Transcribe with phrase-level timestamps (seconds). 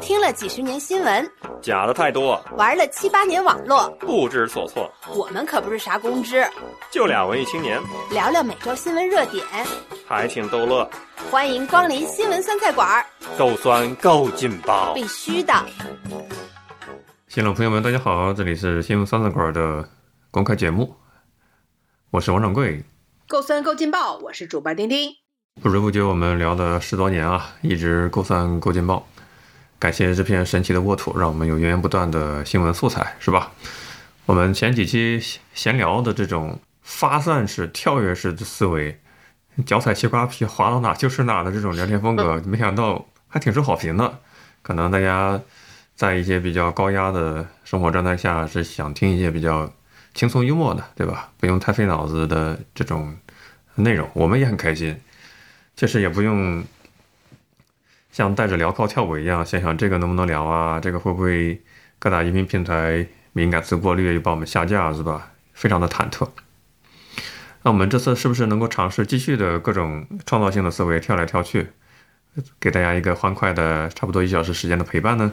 [0.00, 1.30] 听了几十年新闻，
[1.62, 4.90] 假的太多，玩了七八年网络，不知所措。
[5.14, 6.46] 我们可不是啥公知，
[6.90, 9.44] 就俩文艺青年，聊聊每周新闻热点，
[10.06, 10.88] 还挺逗乐。
[11.30, 13.04] 欢迎光临新闻酸菜馆儿，
[13.38, 15.52] 够酸够劲爆，必须的。
[17.28, 19.88] 新老朋友们，大家好，这里是新闻酸菜馆的
[20.30, 20.94] 公开节目，
[22.10, 22.82] 我是王掌柜。
[23.26, 25.10] 够酸够劲爆，我是主播丁丁。
[25.62, 29.06] 不知不觉，我们聊了十多年啊，一直够酸够劲爆。
[29.84, 33.52] 感谢这片神奇的沃土，让我们有源源不断的新闻素材，是吧？
[34.24, 38.98] 我们前几期闲聊的这种发散式、跳跃式的思维，
[39.66, 44.20] 脚踩西瓜皮，滑到哪就是哪的这种聊天风格， 没想到还挺受好评的。
[44.62, 45.38] 可能大家
[45.94, 49.70] 在一些比较高压的生活状态下，是想听一些比较
[50.14, 51.28] 轻松幽默的，对吧？
[51.38, 53.14] 不用太费脑子的这种
[53.74, 54.98] 内容，我们也很开心。
[55.76, 56.64] 确实也不用
[58.14, 60.78] 像带着镣铐跳舞一样，想想这个能不能聊啊？
[60.78, 61.60] 这个会不会
[61.98, 65.32] 各大音频平台敏感词过滤，又把我们下架，是吧？
[65.52, 66.28] 非常的忐忑。
[67.64, 71.72] 那我们这次是不是能够尝试继续的各种创造性的思维，跳来跳去，
[72.60, 75.32] 给大家一个欢快的差不多一小时时间的陪伴呢？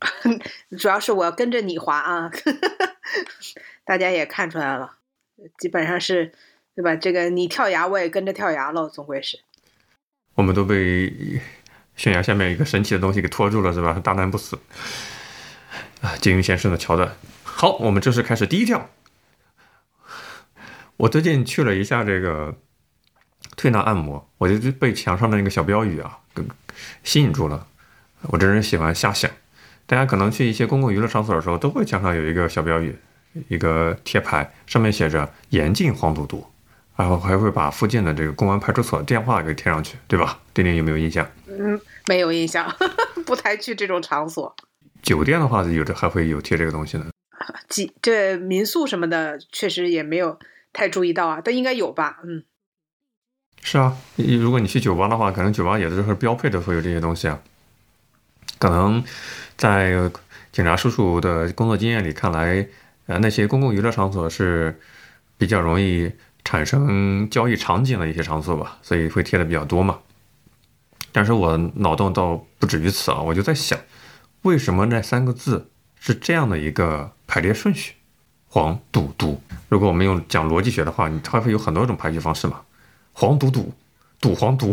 [0.78, 2.30] 主要是我跟着你滑啊，
[3.86, 4.96] 大家也看出来了，
[5.56, 6.34] 基本上是。
[6.76, 6.94] 对吧？
[6.94, 9.40] 这个你跳崖，我也跟着跳崖了，总归是。
[10.38, 11.12] 我们都被
[11.96, 13.94] 悬崖下面一个神奇的东西给拖住了，是吧？
[13.94, 14.56] 大难不死
[16.00, 16.14] 啊！
[16.20, 17.12] 金庸先生的桥段。
[17.42, 18.88] 好，我们正式开始第一跳。
[20.96, 22.54] 我最近去了一下这个
[23.56, 26.44] 推拿按摩，我就被墙上的那个小标语啊给
[27.02, 27.66] 吸引住了。
[28.22, 29.28] 我这人喜欢瞎想。
[29.86, 32.96] 大家可能去一些公共娱乐场所的时候，都会墙上有一个小标语，
[33.48, 36.46] 一个贴牌，上面写着“严禁黄赌毒”。
[36.98, 40.40] 然后还会把附近的这个公安派出所电话给贴上去，对吧？
[40.52, 41.24] 丁丁有没有印象？
[41.46, 42.68] 嗯，没有印象，
[43.24, 44.52] 不太去这种场所。
[45.00, 47.06] 酒店的话，有的还会有贴这个东西呢。
[47.68, 50.40] 几这民宿什么的，确实也没有
[50.72, 52.18] 太注意到啊，但应该有吧？
[52.24, 52.42] 嗯，
[53.62, 57.40] 是啊，如果你去酒吧的话，可能酒吧也是标配的会有这些东西啊。
[58.58, 59.04] 可能
[59.56, 60.10] 在
[60.50, 62.66] 警察叔叔的工作经验里看来，
[63.06, 64.80] 呃，那些公共娱乐场所是
[65.36, 66.10] 比较容易。
[66.48, 69.98] 产生交易场景的一些场所吧，所以会贴的比较多嘛。
[71.12, 73.78] 但是我脑洞倒不止于此啊，我就在想，
[74.40, 75.68] 为什么那三个字
[76.00, 77.96] 是这样的一个排列顺序？
[78.48, 79.42] 黄赌毒。
[79.68, 82.62] 如果我们用讲逻辑学的话，你它会有很多种排序方式嘛。
[83.12, 83.74] 黄赌赌，
[84.18, 84.72] 赌黄赌，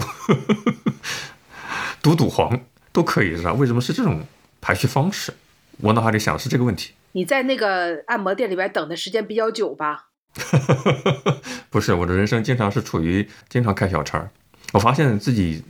[2.01, 2.57] 赌赌黄
[2.93, 3.51] 都可以是吧？
[3.51, 4.21] 为什么是这种
[4.61, 5.33] 排序方式？
[5.81, 6.93] 我脑海里想的是这个问题。
[7.11, 10.11] 你在那个按摩店里边等的时间比较久吧？
[10.35, 14.29] 哈哈哈不是，我的人生经常是处于经常开小差。
[14.73, 15.63] 我发现自己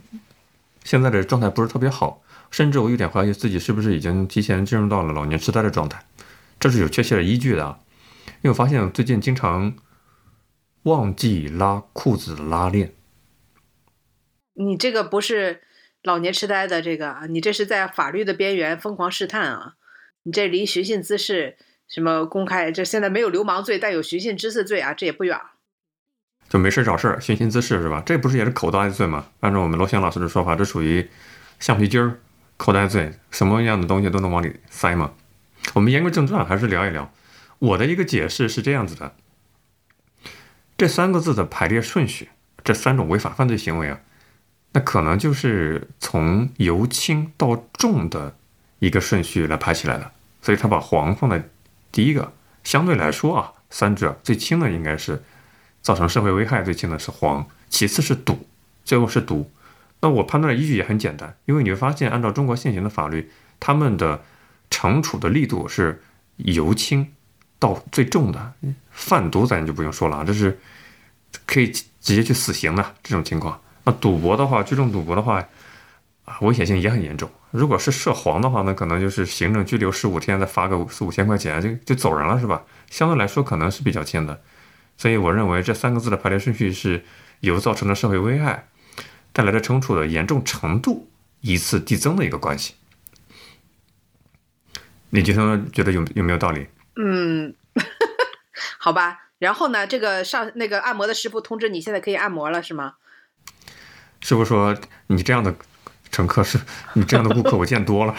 [0.84, 6.04] 现在的状态不是特别好，甚至我有点怀疑自己是不是已经提前进入到了老年痴呆的状态。
[6.58, 7.78] 这是有确切的依据的，
[8.26, 9.76] 因为我发现最近经常
[10.82, 12.92] 忘记拉裤子拉链。
[14.54, 15.60] 你这个不是
[16.02, 19.74] 老年痴呆的这个啊，你这是在法律的边缘疯狂试探啊！
[20.24, 21.56] 你这离寻衅滋事。
[21.88, 22.72] 什么公开？
[22.72, 25.40] 这现在没有流氓罪，但有寻衅滋事罪啊，这也不远。
[26.48, 28.02] 就没事找事儿，寻衅滋事是吧？
[28.04, 29.26] 这不是也是口袋罪吗？
[29.40, 31.08] 按照我们罗翔老师的说法，这属于
[31.58, 32.20] 橡皮筋儿
[32.56, 35.12] 口袋罪，什么样的东西都能往里塞吗？
[35.74, 37.12] 我们言归正传，还是聊一聊。
[37.58, 39.14] 我的一个解释是这样子的：
[40.76, 42.30] 这三个字的排列顺序，
[42.62, 44.00] 这三种违法犯罪行为啊，
[44.72, 48.36] 那可能就是从由轻到重的
[48.78, 50.12] 一个顺序来排起来的。
[50.42, 51.48] 所以他把黄放在。
[51.92, 52.32] 第一个
[52.64, 55.22] 相对来说啊，三者最轻的应该是
[55.82, 58.46] 造成社会危害最轻的是黄，其次是赌，
[58.84, 59.50] 最后是毒。
[60.00, 64.22] 那我判断的依据也很简单，因为你会发现，按照中国现行的法律，他们的
[64.70, 66.02] 惩处的力度是
[66.36, 67.12] 由轻
[67.58, 68.52] 到最重的。
[68.90, 70.58] 贩毒咱就不用说了啊，这是
[71.46, 73.60] 可以直接去死刑的这种情况。
[73.84, 75.46] 那赌博的话，聚众赌博的话。
[76.26, 77.30] 啊，危险性也很严重。
[77.52, 82.64] 如果是涉黄的话，那可能就是行政拘留十五天，再罚个四五千块钱，就就走人了，是吧？
[82.90, 84.42] 相对来说，可能是比较轻的。
[84.96, 87.04] 所以，我认为这三个字的排列顺序是
[87.40, 88.68] 由造成的社会危害
[89.32, 91.08] 带来的惩处的严重程度
[91.40, 92.74] 依次递增的一个关系。
[95.10, 96.66] 你觉得觉得有有没有道理？
[96.96, 97.54] 嗯，
[98.78, 99.28] 好吧。
[99.38, 102.94] 然后呢，这个上那个按摩的师傅通知你现在可以按摩了，是吗？
[104.20, 104.76] 师傅说
[105.06, 105.54] 你这样的。
[106.16, 106.58] 乘客是
[106.94, 108.14] 你这样的顾客，我见多了。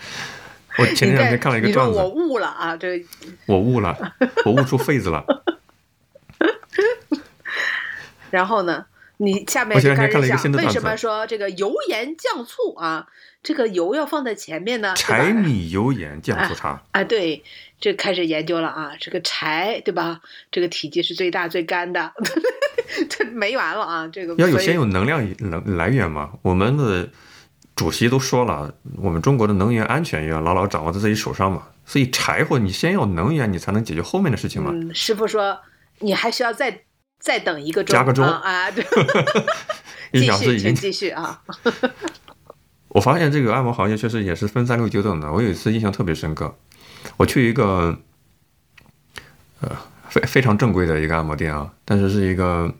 [0.78, 3.04] 我前两天看了一个段子，我悟了啊，这
[3.44, 3.94] 我悟了，
[4.46, 5.22] 我悟出痱子了。
[8.30, 8.86] 然后呢，
[9.18, 13.06] 你下面我前就开始两天看了一个想为什么说这个油盐酱醋啊，
[13.42, 14.94] 这个油要放在前面呢？
[14.96, 17.44] 柴米油盐酱醋茶，啊，对，
[17.78, 20.22] 这开始研究了啊，这个柴对吧？
[20.50, 22.14] 这个体积是最大最干的，
[23.10, 24.08] 这没完了啊！
[24.08, 26.32] 这个要有先有能量能来源嘛。
[26.42, 27.08] 我们的
[27.76, 31.68] 主席都说了，我们中国的能源安全要牢牢掌握在自己手上嘛。
[31.84, 34.70] 所以柴火你先要能源，你才能解决后面的事情嘛。
[34.72, 35.60] 嗯，师傅说
[36.00, 36.82] 你还需要再
[37.20, 38.82] 再等一个钟，加个钟啊啊，对，
[40.10, 41.42] 一 继续，继续啊。
[42.88, 45.30] 我发现这个按摩行业确实也是分三六九等的。
[45.30, 46.56] 我有一次印象特别深刻，
[47.18, 47.98] 我去一个
[49.60, 49.70] 呃
[50.08, 52.72] 非非常正规的一个按摩店啊，但是是一个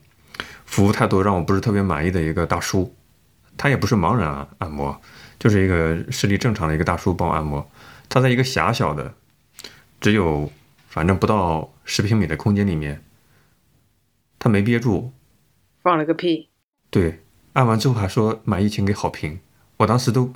[0.65, 2.96] 服务态度让我不是特别满意的一个大叔，
[3.57, 5.01] 他也不是盲人啊按摩，
[5.39, 7.69] 就是一个视力正常的一个大叔帮我按摩。
[8.09, 9.15] 他在一个狭小的
[10.01, 10.51] 只有
[10.89, 13.03] 反正不到十平米的空间里面，
[14.39, 15.13] 他没憋住，
[15.83, 16.49] 放了个屁，
[16.91, 17.21] 对，
[17.55, 19.41] 按完之后还说满意请给好评，
[19.79, 20.33] 我当时都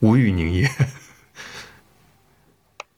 [0.00, 0.68] 无语凝噎。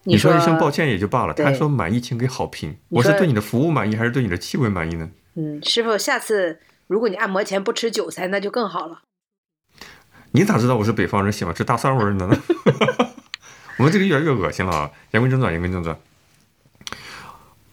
[0.05, 5.11] 你说说一声抱，歉也就罢了，他还说满意请给好评，我是对你的服务满意还是对你的气味满意呢？
[5.35, 9.03] 嗯，师傅，下次如果你按摩前不吃韭菜，那就更好了。
[10.33, 12.39] 你咋知道我是北方人喜欢吃大蒜味儿的呢？
[13.77, 14.91] 我们这个越来越恶心了啊！
[15.11, 15.97] 言归正传，言归正传。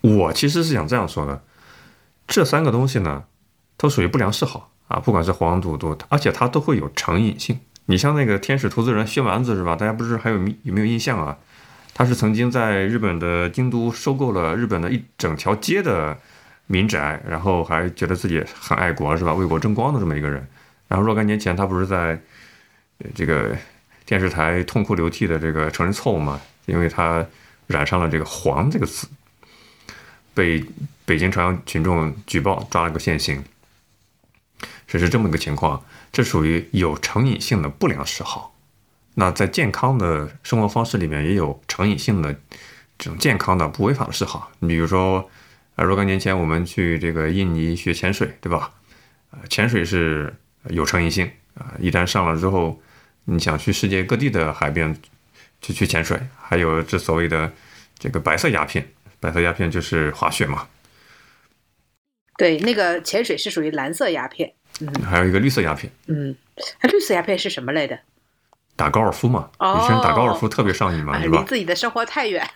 [0.02, 1.42] 我其实是想这样说的，
[2.28, 3.24] 这三个东西呢，
[3.78, 7.60] 都属于不良嗜好啊，不管是黄赌毒，而且它都会有成瘾性。
[7.86, 9.76] 你像那个天使投资人薛丸子是吧？
[9.76, 11.38] 大家不知还有有没有印象啊？
[11.94, 16.18] 他是曾经在日本的京都收购了日本的一整条街的
[16.68, 19.34] 民宅，然后还觉得自己很爱国是吧？
[19.34, 20.46] 为国争光的这么一个人。
[20.88, 22.22] 然后若干年前，他不是在
[23.16, 23.58] 这个
[24.06, 26.42] 电视台痛哭流涕的这个承认错误嘛？
[26.66, 27.26] 因为他
[27.68, 29.08] 染上了这个“黄”这个词，
[30.34, 30.64] 被
[31.06, 33.44] 北京朝阳群众举报抓了个现行，
[34.88, 35.84] 这是这么个情况。
[36.12, 38.56] 这属于有成瘾性的不良嗜好。
[39.16, 42.34] 那在健康的生活方式里面，也有成瘾性的
[42.98, 44.52] 这种健康的不违法的嗜好。
[44.60, 45.30] 你比如说，
[45.76, 48.72] 呃，若干年前我们去这个印尼学潜水，对吧？
[49.32, 50.34] 呃，潜水是
[50.70, 52.82] 有成瘾性啊、一旦上了之后，
[53.30, 54.96] 你想去世界各地的海边
[55.62, 57.52] 去去潜水，还有这所谓的
[57.98, 58.90] 这个白色鸦片，
[59.20, 60.68] 白色鸦片就是滑雪嘛，
[62.38, 64.54] 对，那个潜水是属于蓝色鸦片，
[65.04, 66.36] 还有一个绿色鸦片，嗯，
[66.80, 68.00] 它绿色鸦片是什么来的？
[68.76, 71.40] 打高尔夫嘛，哦有些人打高尔夫特别上瘾嘛，啊，是吧？
[71.42, 72.50] 离自己的生活太远。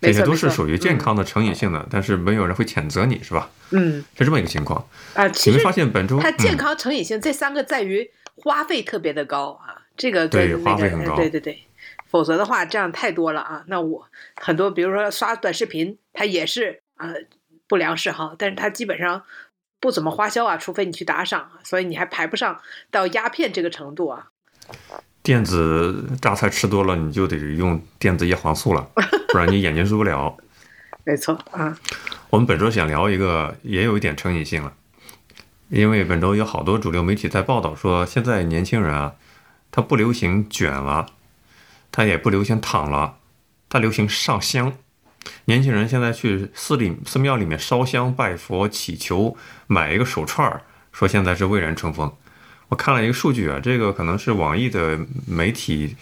[0.00, 3.50] 没 这些都是属于健康的成瘾性的，但是没有人会谴责你，是吧？
[3.70, 4.86] 嗯是这么一个情况。
[5.14, 11.66] 啊，其实你会发现本周它健嗯康成瘾性这三个在于花费特别的高啊，这个对跟那个呃花费很高对对对，
[12.06, 13.64] 否则的话这样太多了啊。
[13.66, 17.12] 那我很多比如说刷短视频，它也是啊、
[17.66, 19.22] 不良嗜好，但是它基本上
[19.80, 22.60] 不怎么花销啊，除非你去打赏啊，所以你还排不上
[22.90, 24.28] 到鸦片这个程度啊。
[25.22, 28.88] 电子榨菜吃多了，你就得用电子叶黄素了，
[29.28, 30.36] 不然你眼睛受不了。
[31.04, 31.76] 没错啊，
[32.30, 34.72] 我们本周想聊一个也有一点成瘾性了，
[35.68, 39.14] 因为本周有好多主流媒体在报道说，现在年轻人啊，
[39.72, 41.06] 他不流行卷了，
[41.90, 43.16] 他也不流行躺了，
[43.68, 44.72] 他流行上香。
[45.46, 49.36] 年轻人现在去寺里寺庙里面烧香拜佛祈求，
[49.66, 52.12] 买一个手串儿，说现在是蔚然成风。
[52.68, 55.96] 我看了一个数据啊，这个可能是网易的媒体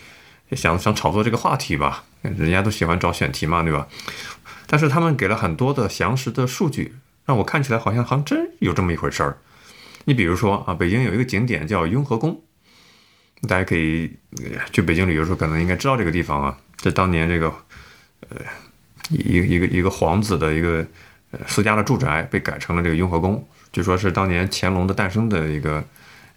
[0.52, 3.88] 想想炒作这个话题吧，人家都喜欢找选题嘛，对吧？
[4.66, 9.38] 但是他们给了很多的详实的数据，让我看起来好像好像真有这么一回事儿。
[10.04, 12.42] 你比如说啊，北京有一个景点叫雍和宫，
[13.48, 14.10] 大家可以
[14.72, 16.58] 去北京旅游的时候可能应该知道这个地方啊。
[16.76, 17.48] 这当年这个
[18.28, 18.36] 呃
[19.10, 20.86] 一一个一个皇子的一个
[21.30, 25.82] 呃私家的住宅被改成了这个雍和宫，据说是当年乾隆的诞生的一个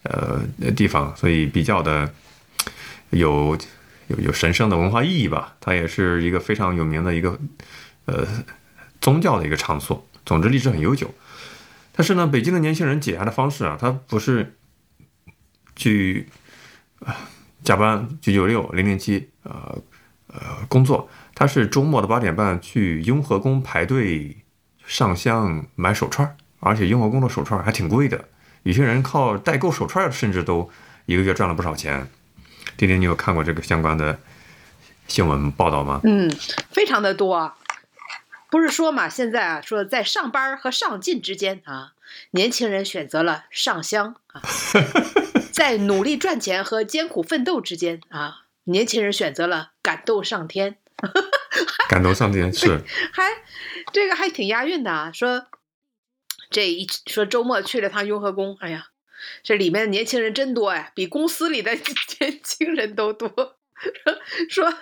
[0.04, 0.42] 呃
[0.76, 2.10] 地方，所以比较的
[3.10, 3.58] 有
[4.08, 5.56] 有有神圣的文化意义吧。
[5.60, 7.38] 它也是一个非常有名的一个
[8.06, 8.26] 呃
[9.02, 10.08] 宗教的一个场所。
[10.26, 11.14] 总之历史很悠久。
[11.98, 14.56] 但是呢，北京的年轻人解压的方式啊，他不是
[15.76, 16.30] 去
[17.00, 17.16] 啊
[17.64, 19.82] 加班九九六零零七呃
[20.28, 20.40] 呃
[20.70, 24.38] 工作，他是周末的八点半去雍和宫排队
[24.86, 28.26] 上香买手串，而且雍和宫的手串还挺贵的。
[28.62, 30.70] 有些人靠代购手串，甚至都
[31.08, 32.08] 一个月赚了不少钱。
[32.78, 34.20] 丁丁，你有看过这个相关的
[35.08, 36.00] 新闻报道吗？
[36.04, 36.30] 嗯，
[36.70, 37.52] 非常的多。
[38.50, 41.94] 不是说嘛，现在啊，说在上班和上进之间啊，
[42.32, 44.42] 年轻人选择了上香啊，
[45.52, 50.78] 在努力赚钱和艰苦奋斗之间啊，年轻人选择了感动上天，
[51.90, 53.44] 感动上天 是还
[53.92, 55.12] 这个还挺押韵的啊。
[55.12, 55.48] 说
[56.50, 58.88] 这一说周末去了趟雍和宫，哎呀，
[59.44, 63.58] 这里面的年轻人真多呀，比公司里的年轻人都多。
[64.50, 64.74] 说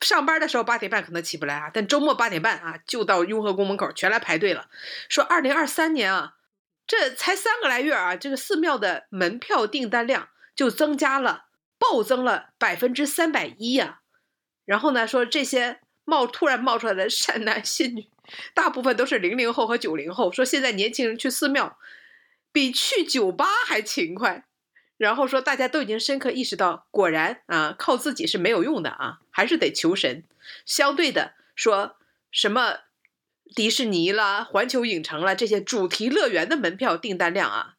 [0.00, 4.68] 上班的时候八点半可能起不来啊，但周末八点半啊就到雍和宫门口全来排队了。
[5.08, 6.34] 说二零二三年啊，
[6.86, 11.46] 这才三个来月啊，这个寺庙的门票订单量就增加了，
[11.78, 14.00] 暴增了百分之三百一呀。
[14.64, 18.08] 然后呢，说这些冒突然冒出来的善男信女，
[18.52, 20.30] 大部分都是零零后和九零后。
[20.30, 21.78] 说现在年轻人去寺庙，
[22.52, 24.44] 比去酒吧还勤快。
[24.98, 30.24] 然后说，大家都已经深刻意识到，果然啊，靠自己是没有用的啊，还是得求神。
[30.64, 31.98] 相对的，说
[32.30, 32.78] 什么
[33.54, 37.76] 迪士尼啦、环球影城啦这些主题乐园的门票订单量啊，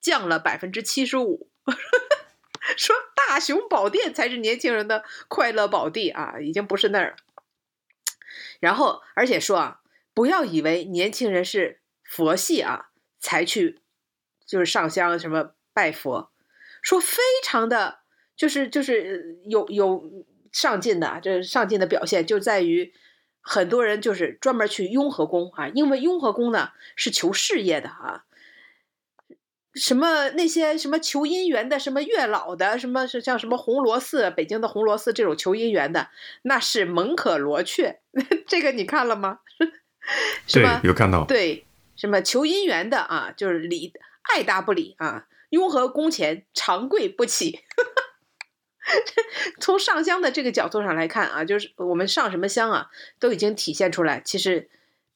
[0.00, 1.50] 降了百分之七十五。
[2.78, 7.16] 说大雄宝殿才是年轻人的快乐宝地啊，已经不是那儿了。
[8.60, 9.80] 然后，而且说啊，
[10.14, 13.80] 不要以为年轻人是佛系啊，才去
[14.46, 16.30] 就是上香什么拜佛。
[16.80, 18.02] 说非常的，
[18.36, 20.24] 就是就是有有
[20.56, 22.94] 上进的，这上进的表现就在于
[23.42, 28.24] 很多人就是专门去雍和宫啊，因为雍和宫呢是求事业的啊，
[29.74, 36.08] 什么那些什么求姻缘的，什么月老的，什么是像什么红螺寺，北京的红螺寺这种求姻缘的，
[36.40, 38.00] 那是门可罗雀，
[38.48, 39.40] 这个你看了吗？
[40.50, 41.26] 对，有看到。
[41.26, 43.92] 对，什么求姻缘的啊，就是理
[44.34, 45.26] 爱答不理啊。
[45.50, 47.60] 雍和宫前长跪不起，
[49.60, 54.20] 从上香的这个角度上来看啊，就是我们上什么香啊，都已经体现出来。
[54.24, 54.68] 其实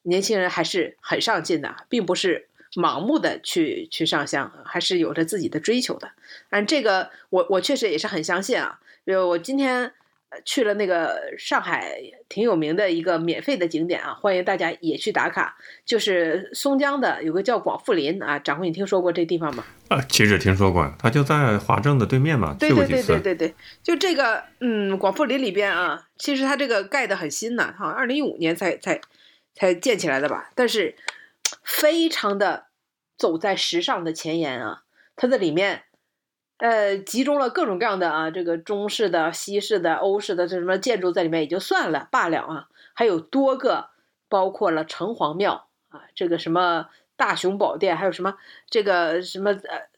[0.02, 6.12] 年轻人还是很上进的，并不是盲目的去去上香，还是有着自己的追求的。
[6.48, 9.92] 但这个我我确实也是很相信啊，就我今天。
[10.44, 11.94] 去了那个上海
[12.28, 15.56] 挺有名的一个免费的景点啊，欢迎大家也去打卡。
[15.84, 19.64] 就是松江的有个叫广富林啊，掌柜，你听说过这地方吗？
[19.88, 22.54] 啊，其实听说过，它就在华政的对面嘛。
[22.58, 29.00] 对对对对对对，就这个嗯，广富林里边啊，其实它这个盖的很新呢，哈，二零一五年才才
[29.54, 30.94] 才建起来的吧，但是
[31.64, 32.66] 非常的
[33.18, 34.82] 走在时尚的前沿啊，
[35.16, 35.82] 它的里面。
[36.60, 43.88] 呃，集中了各种各样的啊，这个中式的、西式的、欧式的这什么建筑在里面也就算了罢了啊，还有多个，
[44.28, 48.36] 包括了城隍庙啊，这个什么大雄宝殿，还有什么
[48.68, 49.88] 这个什么呃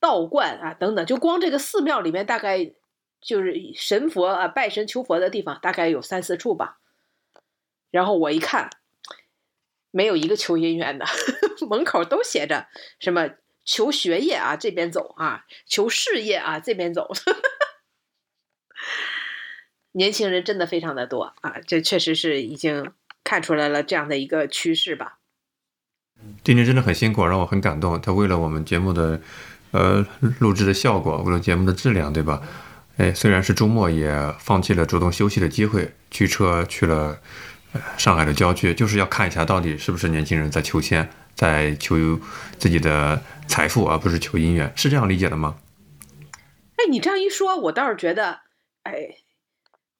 [0.00, 2.72] 道观啊等等，就光这个寺庙里面大概
[3.20, 6.78] 就是神佛啊拜神求佛的地方大概有三四处吧。
[7.92, 8.68] 然后我一看，
[9.92, 11.06] 没有一个求姻缘的，
[11.70, 12.66] 门口都写着
[12.98, 13.30] 什么。
[13.64, 17.10] 求学业啊，这边走啊；求事业啊，这边走。
[19.92, 22.92] 年轻人真的非常的多啊，这确实是已经
[23.22, 25.18] 看出来了这样的一个趋势吧。
[26.42, 28.00] 丁丁真的很辛苦，让我很感动。
[28.00, 29.20] 他为了我们节目的
[29.70, 30.04] 呃
[30.40, 32.42] 录制的效果，为了节目的质量，对吧？
[32.96, 37.20] 哎，虽然是周末，也放弃了主动休息的机会，驱车去了
[37.96, 41.08] 上海的郊区，就是要看一下到底是不是年轻人在求签。
[41.34, 41.96] 在求
[42.60, 45.56] 自己的财富，而不是求姻缘，是这样理解的吗？
[46.76, 48.40] 哎，你这样一说，我倒是觉得，
[48.82, 49.16] 哎，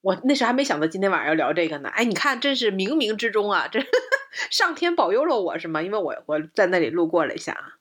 [0.00, 1.88] 我那时还没想到今天晚上要聊这个呢。
[1.88, 3.80] 哎，你看，真是冥冥之中啊，这
[4.50, 5.80] 上天保佑了我，是吗？
[5.82, 7.78] 因为我我在那里路过了一下啊。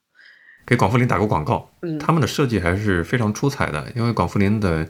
[0.66, 3.92] 给广富林打个广告，嗯，他们的设计还是非常出彩的。
[3.96, 4.88] 因为广富林的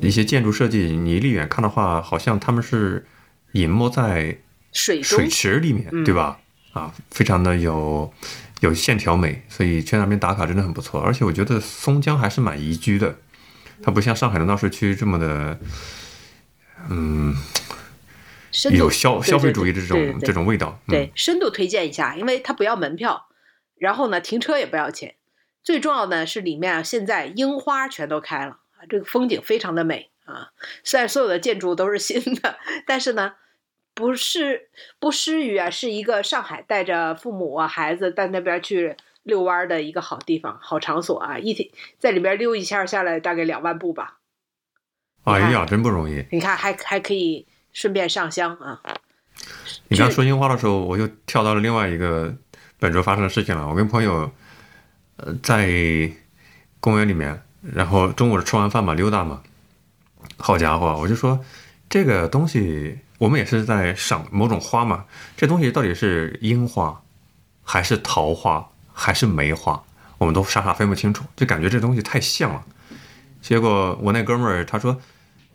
[0.00, 3.04] 一些建筑设计，你离远看的话，好像他们是
[3.52, 4.38] 隐没在
[4.70, 6.38] 水水池里面，对吧？
[6.72, 8.12] 啊，非常的有
[8.60, 11.00] 有线条美，所以去那边打卡真的很不错。
[11.00, 13.16] 而且我觉得松江还是蛮宜居的，
[13.82, 15.58] 它不像上海的闹市区这么的，
[16.88, 17.34] 嗯，
[18.72, 20.80] 有消消费主义的这种这种味道。
[20.86, 23.28] 对，深度推荐一下，因为它不要门票，
[23.76, 25.16] 然后呢停车也不要钱，
[25.62, 30.48] 最重要的是里面啊现在樱花全都开了啊，这个风景非常的美啊。
[30.82, 32.56] 虽然所有的建筑都是新的，
[32.86, 33.34] 但是呢。
[33.94, 41.38] 不是不失于啊，是一个上海带着父母啊孩子到那边去遛弯的一个好地方、好场所啊！
[41.38, 44.18] 一天在里边溜一下下来，大概两万步吧。
[45.22, 46.26] 哎呀，真不容易！
[46.32, 48.82] 你看，还还可以顺便上香啊。
[49.88, 52.34] 你刚说樱花的时候，我就跳到了另外一个
[52.80, 53.68] 本周发生的事情了。
[53.68, 54.30] 我跟朋友
[55.16, 55.66] 呃在
[56.80, 59.42] 公园里面，然后中午吃完饭嘛，溜达嘛。
[60.36, 61.38] 好家伙，我就说
[61.88, 62.98] 这个东西。
[63.18, 65.04] 我们也是在赏某种花嘛，
[65.36, 67.00] 这东西到底是樱花，
[67.62, 69.82] 还是桃花，还是梅花，
[70.18, 72.62] 我们都傻傻分不清楚，就感觉这东西太像了。
[73.40, 75.00] 结果我那哥们儿他说，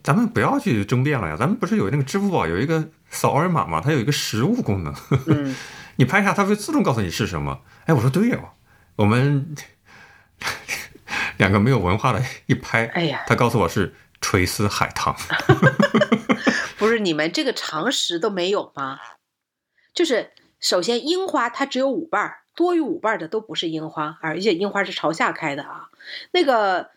[0.02, 3.82] 咱们不要去争辩了呀，咱们不是有那个支付宝有一个扫二维码吗？
[3.84, 4.94] 它有一个实物功能，
[5.28, 5.56] 嗯，
[5.98, 7.60] 你拍一下，它会自动告诉你是什么。
[7.86, 8.40] 哎，我说对哦，
[8.96, 9.56] 我们
[11.38, 15.16] 两个没有文化的一拍，哎呀，他告诉我是垂丝海棠。
[16.80, 19.00] 不是你们这个常识都没有吗？
[19.94, 20.32] 就是
[20.62, 25.90] 首先樱花它只有五瓣儿，多于五瓣儿的都不是樱花，而且樱花是朝下开的啊。
[26.32, 26.90] 那个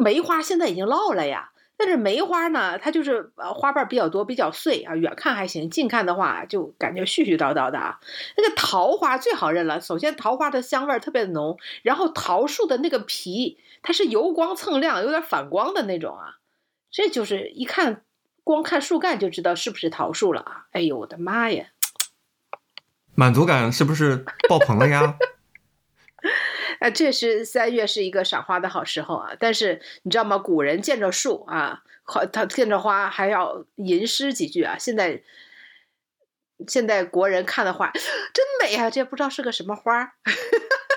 [0.00, 8.00] 梅花现在已经落了呀，但是梅花呢，它就是花瓣比较多，比较碎啊，远看还行，近看的话就感觉絮絮叨叨的啊。
[8.36, 16.38] 那个桃花最好认了，首先桃花的香味特别浓，然后桃树的那个皮它是油光蹭亮，有点反光的那种啊，
[16.90, 18.02] 这就是一看
[18.48, 20.68] 光看树干就知道是不是桃树了啊！
[20.72, 21.66] 哎呦我的妈呀！
[23.14, 25.18] 满足感是不是爆棚了呀？
[26.80, 30.38] 啊，这是三月是一个赏花的好时候啊，但是你知道吗？
[30.38, 34.78] 古人见着树啊，好，他见着花还要吟诗几句啊。
[34.78, 35.22] 现在，
[36.66, 40.12] 现在国人看的话真美啊，这不知道是个什么花儿，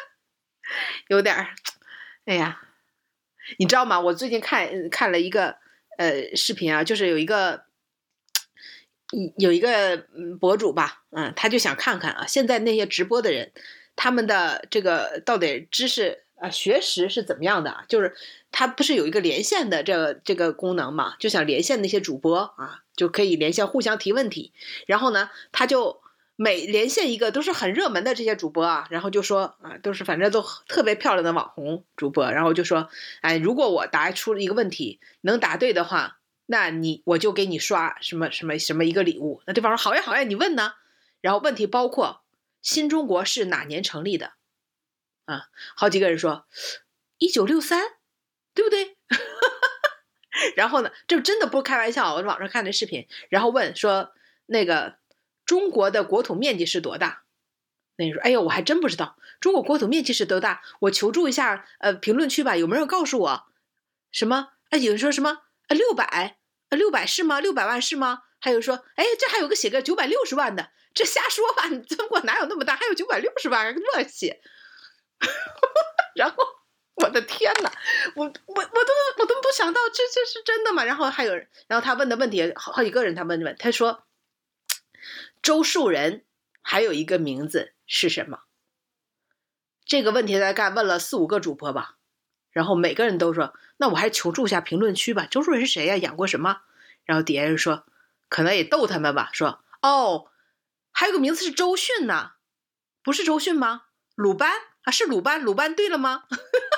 [1.10, 1.48] 有点儿，
[2.24, 2.62] 哎呀，
[3.60, 4.00] 你知道吗？
[4.00, 5.58] 我最近看看了一个
[5.98, 7.64] 呃视频啊，就是有一个。
[9.38, 13.52] 有一个嗯博主吧，嗯，他就想看看啊，现在那些直播的人，
[13.98, 17.84] 他们的这个到底知识啊学识是怎么样的？
[17.90, 18.16] 就是
[18.52, 24.54] 他不是有一个连线的这个这个功能嘛，就想连线那些主播啊，就可以连线互相提问题。
[24.86, 26.01] 然后呢，他就
[26.42, 32.90] 每连线一个都是很热门的这些主播啊，然后就说啊，都是反正都特别漂亮的网红主播，然后就说，
[33.22, 36.18] 哎，如果我答出了一个问题能答对的话。
[36.48, 39.42] 那你我就给你刷什么什么什么一个礼物。
[39.48, 40.74] 那对方说好呀好呀，你问呢？
[41.22, 42.24] 然后问题包括
[42.62, 44.34] 新中国是哪年成立的？
[45.24, 45.46] 啊，
[45.78, 46.46] 好几个人说
[47.20, 47.82] 一九六三，
[48.54, 48.98] 对不对？
[50.58, 54.12] 然后呢，这真的不开玩笑，我网上看的视频，然后问说
[54.46, 54.98] 那个
[55.52, 57.24] 中国的国土面积是多大？
[57.98, 63.44] 那人说哎呦，我还真不知道中国国土面积是多大，我求助一下呃评论区吧，有没有人告诉我
[64.14, 64.54] 什么？
[64.70, 66.38] 啊，有人说什么啊六百？
[66.70, 67.42] 六百是吗？
[67.42, 68.22] 六百万是吗？
[68.40, 71.68] 还有说，哎，这还有个写个九百六十万的，这瞎说吧？
[71.68, 72.78] 你中国哪有那么大？
[72.78, 74.40] 还有九百六十万乱写。
[76.16, 76.38] 然后
[76.96, 77.70] 我的天哪，
[78.16, 80.86] 我我我都我都不想到这这是真的吗？
[80.86, 81.36] 然后还有，
[81.68, 84.06] 然后他问的问题好好几个人，他问问他说，
[85.42, 86.26] 周树人
[86.62, 88.42] 还有一个名字是什么？
[89.86, 91.98] 这个问题大概问了四五个主播吧。
[92.52, 95.96] 然后每个人都说：“那我还是求助一下评论区吧。”周树人是谁呀？
[95.96, 96.62] 演过什么？
[97.06, 97.86] 然后底下人说
[98.28, 100.30] ：“可能也逗他们吧。”说：“哦，
[100.92, 102.34] 还有个名字是周迅呢，
[103.02, 103.84] 不是周迅吗？
[104.16, 104.52] 鲁班
[104.84, 105.42] 啊，是鲁班。
[105.42, 106.26] 鲁班对了吗？”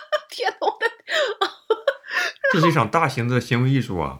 [0.30, 0.92] 天呐，我的，
[2.54, 4.20] 这是一场大型的行为艺术啊！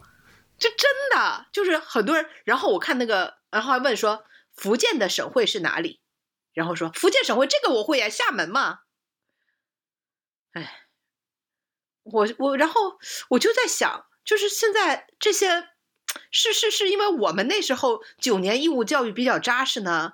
[0.58, 2.28] 这真的就是很多人。
[2.44, 6.00] 然后我看那个，然后还问说：“福建的省会是哪里？”
[6.52, 8.80] 然后说：“福建省会这个我会呀，厦门嘛。”
[10.52, 10.80] 哎。
[12.04, 12.98] 我我然后
[13.30, 15.68] 我就在想，就是现在这些
[16.30, 20.12] 是是是因为我们那时候九年义务教育比较扎实呢，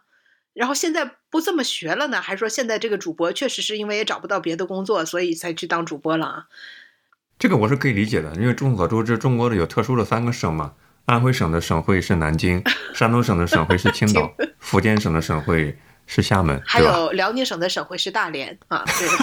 [0.52, 6.48] 然后现在不这么学了呢，还是说现在这个主播确实是因为也找不到别的工作，所以才去当主播了啊？
[7.40, 10.76] 这个我是可以理解的，因为众所周知，中国的有特殊的三个省嘛，
[11.10, 12.62] 安徽省的省会是南京，
[12.94, 18.84] 山东省的省会是青岛，福建省的省会是厦门，还有辽宁省的省会是大连啊。
[18.86, 19.08] 对。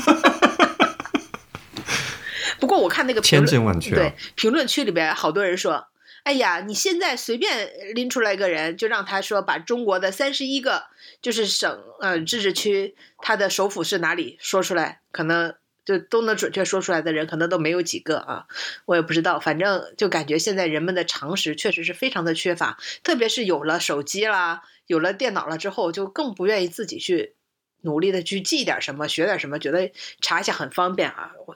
[2.60, 5.88] 不过我看那个评论，对评论区里边好多人说
[6.26, 10.88] ：“哎呀，你现在随便拎出来一个人，就让他说把中国的三十一个
[11.22, 15.56] 就是省呃自治区，它的首府是哪里说出来，可能
[15.88, 18.48] 就都能准确说出来的人，可能都没有几个啊。
[18.86, 27.36] 我也不知道，反正就感觉现在人们的常识确实是非常的缺乏，特别是有了手机啦，有了电脑了之后，就更不愿意自己去
[27.82, 31.32] 努力的去记点什么，学点什么，觉得查一下很方便啊。
[31.48, 31.56] 我。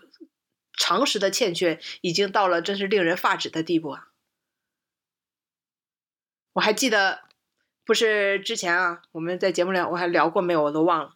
[0.78, 4.08] 常识的欠缺已经到了真是令人发指的地步啊！
[6.54, 7.20] 我还记得，
[7.86, 10.64] 不是之前啊，我们在节目里我还聊过没有？
[10.64, 11.14] 我都忘了。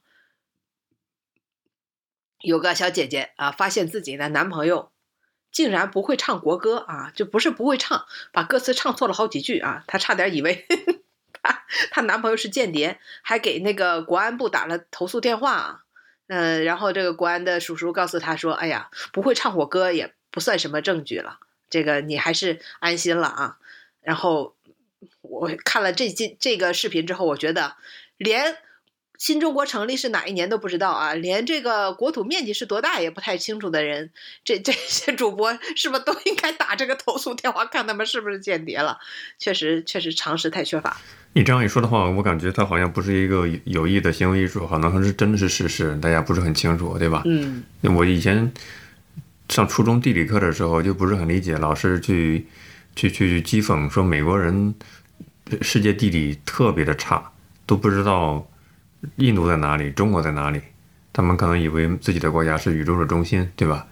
[2.41, 4.91] 有个小姐姐啊，发现自己的男朋友
[5.52, 10.65] 竟然不会唱国歌啊，就不是不会唱，把歌词唱错了好几句啊，她差点以为
[11.41, 15.82] 她她男朋友是间谍，还给那个国安部打了投诉电话啊。
[16.28, 23.58] 嗯，然后这个国安的叔叔告诉她说：“哎呀，不会唱国歌也不算什么证据了，这个你还是安心了啊。”
[24.02, 24.56] 然后
[25.21, 27.76] 我看了这这这个视频之后，我觉得
[28.17, 28.58] 连
[29.17, 34.12] 新中国成立是哪一年都不知道啊，连这个国土面积是多大也不太清楚的人，
[34.43, 38.97] 这这些主播是不是都应该打这个投诉电话，看他们是不是间谍了？
[39.39, 40.97] 确实，确实常识太缺乏。
[41.34, 47.23] 你这样一说的话，我感觉他好像不是一个有意的行为艺术，可能是真的是事实，大家不是很清楚，对吧？
[47.25, 48.54] 嗯我以前
[49.49, 52.47] 上初中地理课的时候就不是很理解，老师去
[52.95, 54.73] 去去讥讽说美国人
[55.62, 57.32] 世界地理特别的差，
[57.65, 58.47] 都不知道
[59.17, 60.61] 印度在哪里，中国在哪里，
[61.11, 63.87] 他们可能以为自己的国家是宇宙的中心，对吧？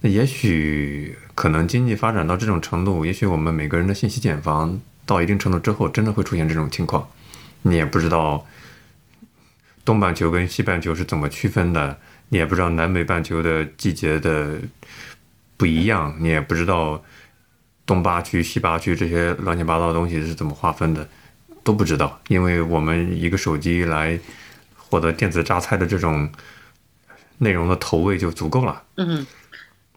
[0.00, 7.06] 那也许可能经济发展到这种程度，也许我们每个人的信息茧房到一定程度之后，真的会出现这种情况，
[7.62, 8.46] 你也不知道
[9.84, 11.98] 东半球跟西半球是怎么区分的，
[12.30, 14.58] 你也不知道南北半球的季节的
[15.56, 17.02] 不一样，你也不知道
[17.84, 21.06] 东八区、西八区这些乱七八糟的东西是怎么划分的，
[21.62, 24.18] 都不知道，因为我们一个手机来
[24.76, 26.32] 获得电子榨菜的这种
[27.38, 28.84] 内容的投喂就足够了。
[28.96, 29.26] 嗯，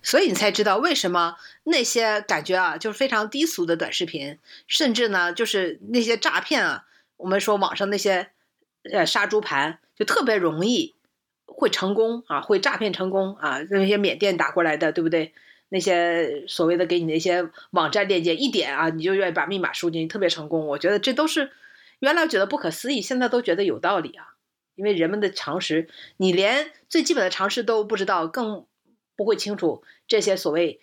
[0.02, 6.86] 所以你才知道为什么那些感觉啊，就是非常低俗的短视频，甚至呢，就是那些诈骗啊，
[7.18, 8.30] 我们说网上那些
[8.92, 10.94] 呃杀猪盘，就特别容易
[11.46, 15.34] 会成功啊，会诈骗成功啊，那些缅甸打过来的，对不对？
[15.70, 20.68] 那些所谓的给你那些网站链接一点啊，你就愿意把密码输进去，特别成功。
[20.68, 21.52] 我觉得这都是
[22.00, 24.36] 原来觉得不可思议，现在都觉得有道理啊。
[24.76, 28.66] 因为人们的常识，你连最基本的常识都不知道，更
[29.16, 30.80] 不会清楚这些所谓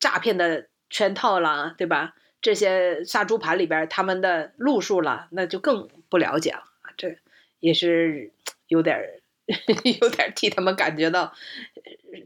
[0.00, 2.16] 诈骗的圈套啦，对吧？
[2.40, 6.64] 这些杀猪盘里边他们的路数了，那就更不了解了。
[6.96, 7.16] 这
[7.60, 8.32] 也是
[8.66, 9.20] 有点
[10.00, 11.32] 有点替他们感觉到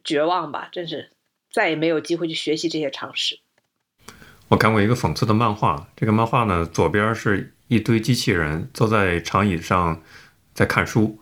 [0.04, 1.10] 绝望吧，真是
[1.52, 3.38] 再也没有机会去学习这些常识。
[4.48, 10.02] 我看过一个讽刺的漫画，这个漫画呢，左边是一堆机器人坐在长椅上
[10.54, 11.18] 在看书，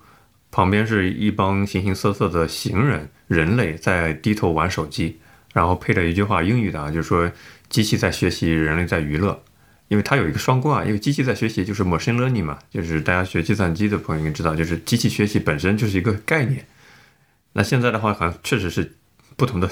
[0.50, 5.20] 旁边是一帮形形色色的行人人类在低头玩手机，
[5.52, 7.30] 然后配着一句话英语的啊，就是说
[7.68, 9.42] 机器在学习，人类在娱乐。
[9.88, 16.64] 因为它有一个双关啊，因为机器在学习就是 machine learning 嘛，就是大家学计算机的朋友应该知道，就是机器学习本身就是一个概念。
[17.54, 18.96] 那现在的话，好像确实是
[19.36, 19.68] 不同的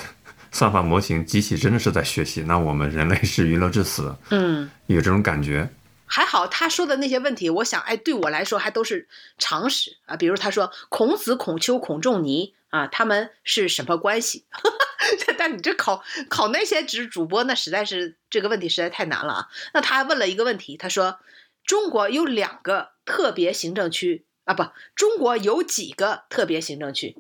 [0.52, 4.14] 算法模型，机器真的是在学习，那我们人类是娱乐至死。
[4.30, 5.68] 嗯，有这种感觉。
[6.10, 9.06] 还好他说的那些问题，我想，哎，对我来说还都是
[9.36, 10.16] 常识啊。
[10.16, 14.46] 比如他说孔子、孔丘、孔仲尼啊，他们是什么关系？
[15.36, 19.46] 但你这考考那些只主播，那实在是这个问题实在太难了啊。
[19.74, 21.18] 那他还问了一个问题，他说
[21.64, 27.16] 中国有两个特别行政区啊，不，中国有几个特别行政区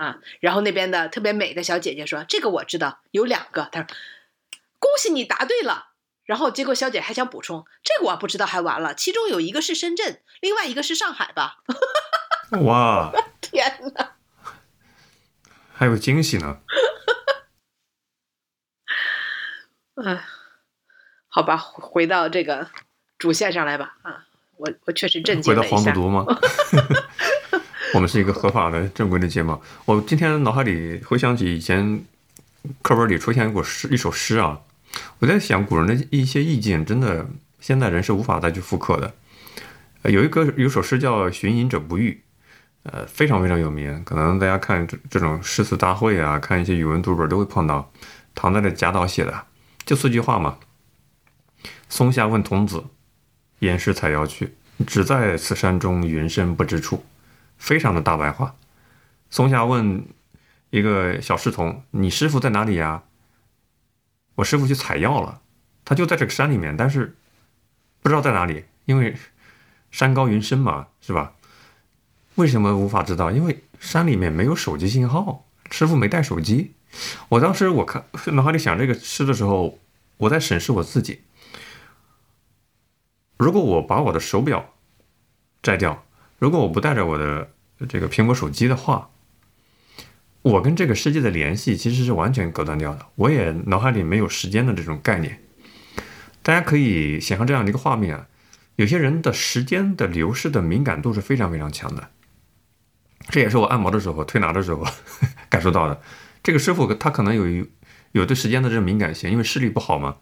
[0.00, 0.18] 啊？
[0.40, 3.68] 然后那边的特别美的小姐姐说，这个我知道，有两个。
[3.70, 3.86] 她说
[4.78, 5.88] 恭喜你答对了。
[6.24, 11.58] 然后结果小姐还想补充，这个我不知道还完了，其中有一个是深圳，另外一个是上海吧？
[12.62, 14.12] 哇， 天哪！
[15.74, 16.60] 还有惊喜呢！
[20.04, 20.24] 哎，
[21.28, 22.70] 好吧，回到这个
[23.18, 23.96] 主线上来吧。
[24.02, 25.76] 啊，我我确实震惊回到了一下。
[25.76, 26.24] 黄赌毒吗？
[27.92, 29.60] 我们是一个合法的正规的节目。
[29.84, 32.02] 我今天脑海里回想起以前
[32.82, 34.60] 课本里出现过诗一首诗啊，
[35.18, 37.26] 我在想古人的一些意境，真的
[37.60, 39.12] 现代人是无法再去复刻的。
[40.10, 42.22] 有一个有首诗叫《寻隐者不遇》，
[42.90, 47.90] 呃，非常非常有名，可能大家看这这种诗词大会啊，看一些语文读本都会碰到。
[48.34, 49.46] 唐代的贾岛写的，
[49.84, 50.58] 就四句话嘛
[51.90, 52.84] ：“松下问童子，
[53.58, 54.54] 言师采药去，
[54.86, 57.04] 只在此山中，云深不知处。”
[57.60, 58.56] 非常的大白话。
[59.30, 60.08] 松下问
[60.70, 63.04] 一个小侍童：“你师傅在哪里呀？”
[64.36, 65.42] 我师傅去采药了，
[65.84, 67.16] 他就在这个山里面，但是
[68.00, 69.14] 不知道在哪里，因为
[69.90, 71.34] 山高云深嘛，是吧？
[72.36, 73.30] 为什么无法知道？
[73.30, 76.74] 因为山里面没有手机信号，师傅没带手机。
[77.28, 79.78] 我当时我看脑海里想这个诗的时候，
[80.16, 81.22] 我在审视我自己。
[83.36, 84.74] 如果我把我的手表
[85.62, 86.04] 摘掉，
[86.40, 87.50] 如果我不带着我的
[87.86, 89.10] 这个苹果手机的话，
[90.40, 93.04] 我跟这个世界的联系其实是完全隔断掉的。
[93.16, 95.42] 我也脑海里没有时间的这种概念。
[96.42, 98.26] 大家可以想象这样的一个画面啊，
[98.76, 102.08] 有些人的时间的流逝的敏感度是非常非常强的。
[103.28, 104.82] 这也是我按摩的时候、推拿的时候
[105.50, 106.00] 感受到的。
[106.42, 107.66] 这个师傅他可能有
[108.12, 110.16] 有对时间的这种敏感性，因为视力不好嘛，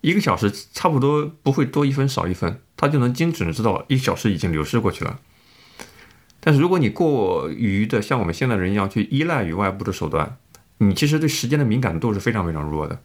[0.00, 5.20] 一个小时差不多不会多一分少一分，他就能精准的知道一小时已经流逝过去了。
[6.44, 10.38] 但是如果你过于的像我们现在人一样去依赖于外部的手段，
[10.78, 13.00] 你其实对时间的敏感度是非常非常弱的。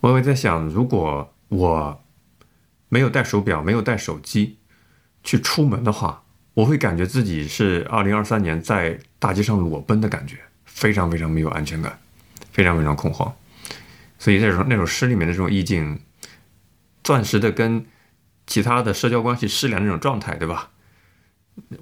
[0.00, 2.02] 我也在想，如果我
[2.88, 4.58] 没有带手表，没有带手机
[5.22, 11.96] 去出门的话，我会感觉自己是二零二三年在大街上裸奔的感觉，非常非常没有安全感，
[12.50, 13.32] 非常非常恐慌。
[14.18, 16.00] 所以那种那首诗里面的这种意境，
[17.04, 17.86] 暂时的跟
[18.48, 20.71] 其他的社交关系失联那种状态，对吧？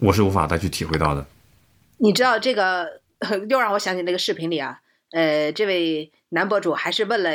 [0.00, 1.26] 我是无法再去体会到的。
[1.98, 3.00] 你知道这个
[3.48, 4.80] 又让我想起那个视频里啊，
[5.10, 7.30] 呃，这位男博主还是问了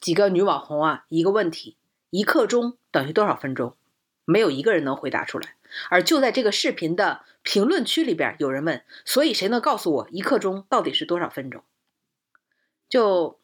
[0.00, 1.76] 几个女网红啊一个问题：
[2.10, 3.76] 一刻钟等于多少分钟？
[4.24, 5.54] 没有一个人能回答出来。
[5.88, 11.62] 而就在这个视频的评论区里边，有人问：所以谁能告诉我一刻钟到底是多少分钟？
[12.88, 13.38] 就，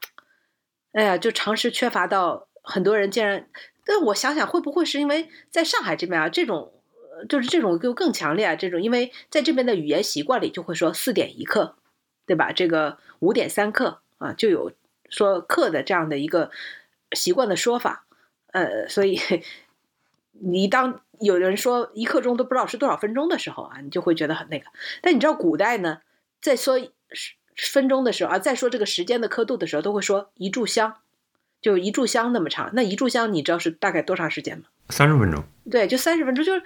[0.93, 3.49] 哎呀，就常识缺乏到很多人竟然。
[3.85, 6.76] 但我想想，会不会是因为在上海这边啊，这种
[7.29, 8.57] 就是这种就更强烈啊？
[8.57, 11.77] 这种因为在这边的语言习惯里就会说四点一刻，
[12.27, 12.53] 对吧？
[12.53, 14.73] 这个五点三刻啊，就有
[15.09, 16.51] 说刻的这样的一个
[17.13, 18.07] 习惯的说法。
[18.53, 19.21] 呃，所以
[20.33, 24.67] 你当有人说一刻钟都不知道是多少分钟的时候啊，你就会觉得很那个。
[25.03, 26.01] 但你知道古代呢，
[26.41, 26.79] 在说
[27.57, 30.97] 分钟的时候啊，再说这个时间的刻度的时候，都会说一炷香。
[31.63, 34.65] 就一炷香那么长，那一炷香你知道是大概多长时间吗？
[34.91, 35.43] 三十分钟。
[35.69, 36.63] 对，就三十分钟，就是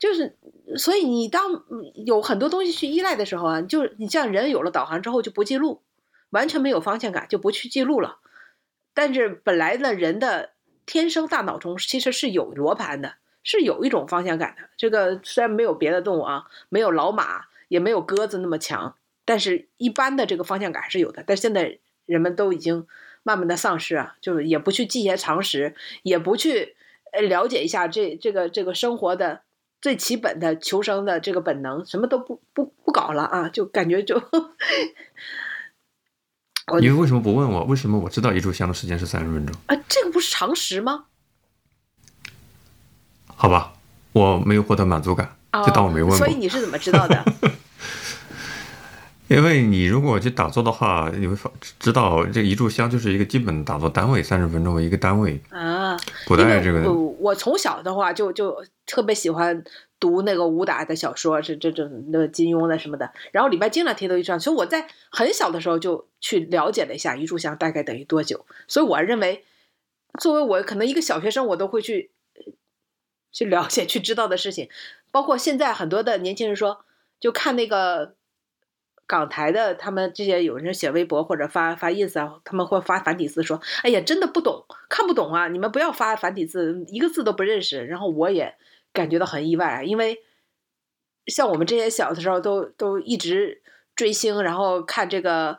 [0.00, 0.36] 就是，
[0.76, 1.62] 所以你当
[2.06, 5.82] 有很多东西去依赖的时候啊，就你像人有了导航之后就不记录，
[6.30, 8.18] 完全没有方向感，就不去记录了。
[8.94, 10.50] 但是本来呢人的
[10.86, 14.70] 天生大脑中其实是有罗盘的，是有一种方向感的。
[14.76, 21.22] 这个虽然没有别的动物啊，没有老马，也没有鸽子那么强，但是一般的这个方向感还是有的。
[21.24, 22.86] 但现在人们都已经。
[23.22, 26.74] 慢慢的丧失啊，就是也不去记一些常识，也不去
[27.12, 29.42] 呃了解一下这这个这个生活的
[29.80, 34.22] 最基本的求生的这个本能，什么都不不不搞了啊，就感觉就。
[36.80, 37.64] 你为什么不问我？
[37.64, 39.56] 为什么我知道一炷香的时间是三十分钟？
[39.66, 41.06] 啊，这个不是常识吗？
[43.34, 43.72] 好吧，
[44.12, 46.16] 我没有获得满足感，就当我没问过。
[46.16, 47.24] 所以你是怎么知道的？
[49.30, 51.36] 因为你如果去打坐的话，你会
[51.78, 55.96] 知道这一炷香就是一个基本打坐单位，三十分钟为一个单位啊。
[56.26, 59.62] 古代这个，我从小的话就就特别喜欢
[60.00, 68.44] 读那个武打的小说，是这种那金庸的什么的，然后里边经常提到一张，所以我在很小的时候就去了解了一下一炷香大概等于多久。
[68.66, 69.44] 所以我认为，
[70.18, 72.10] 作为我可能一个小学生，我都会去
[73.30, 74.68] 去了解、去知道的事情，
[75.12, 76.84] 包括现在很多的年轻人说，
[77.20, 78.16] 就看那个。
[79.10, 85.48] 港台的他们这些有人写微博或者发发 ins 啊，他们会发繁体字说：“哎呀，真的不懂，看不懂啊！
[85.48, 88.54] 你们不要发繁体字，一个字都不认识。”然后我也
[88.92, 90.22] 感觉到很意外，因为
[91.26, 93.60] 像我们这些小的时候都都一直
[93.96, 95.58] 追星，然后看这个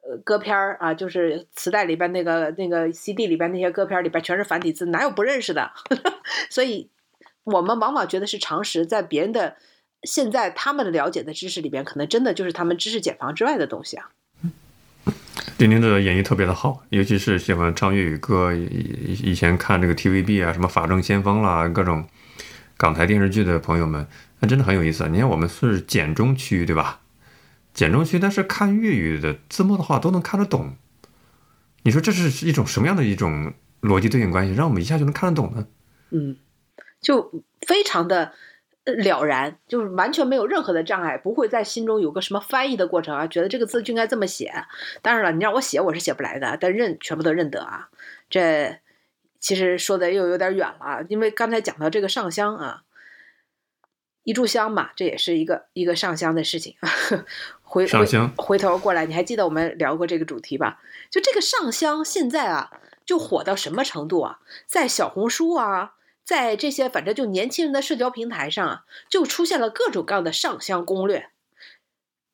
[0.00, 5.70] 呃歌片儿啊，就是磁带里边那个那个 cd 里边那些歌片里边全是繁体字，哪有不认识的？
[6.48, 6.88] 所以
[7.44, 9.58] 我们往往觉得是常识，在别人的。
[10.06, 14.10] 现在他们的了解的知识里边，可能真的就是他们知识茧房之外的东西啊。
[15.58, 22.06] 丁丁的演绎特别的好，尤其是喜欢唱粤语歌，以以前看这个 TVB 啊，什么《法证先锋》啦，各种
[22.76, 24.06] 港台电视剧的朋友们，
[24.40, 25.08] 那真的很有意思。
[25.08, 27.00] 你看，我们是简中区，对吧？
[27.72, 30.76] 简中区，但是看粤语的字幕的话，都能看得懂。
[31.82, 35.66] 你说这是一种什么样的一种逻辑对应关系，让我们一下就能看得懂呢？
[36.10, 36.36] 嗯，
[37.00, 38.32] 就非常的。
[38.86, 44.52] 了然，就是完全没有任何的障碍，不会在心中有个什么翻译的过程啊，觉得这个字就应该这么写。
[45.02, 47.88] 当然了，你让我写，我是写不来的，但认全部都认得啊。
[48.30, 48.78] 这
[49.40, 52.82] 其实说的又有点远了，因为刚才讲到这个上香啊，
[54.22, 56.76] 一炷香嘛，这也是一个一个上香的事情。
[57.62, 60.80] 回上香，回头过来，你还记得我们聊过这个主题吧？
[61.10, 62.70] 就这个上香，现在啊，
[63.04, 64.38] 就火到什么程度啊？
[64.64, 65.94] 在小红书啊。
[66.26, 71.30] 在这些反正就年轻人的社交平台上啊，就出现了各种各样的上香攻略、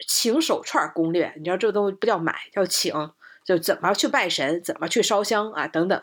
[0.08, 1.34] 请手串攻略。
[1.36, 3.12] 你知道这个东西不叫买，叫请，
[3.44, 6.02] 就怎么去拜神，怎么去烧香啊，等等。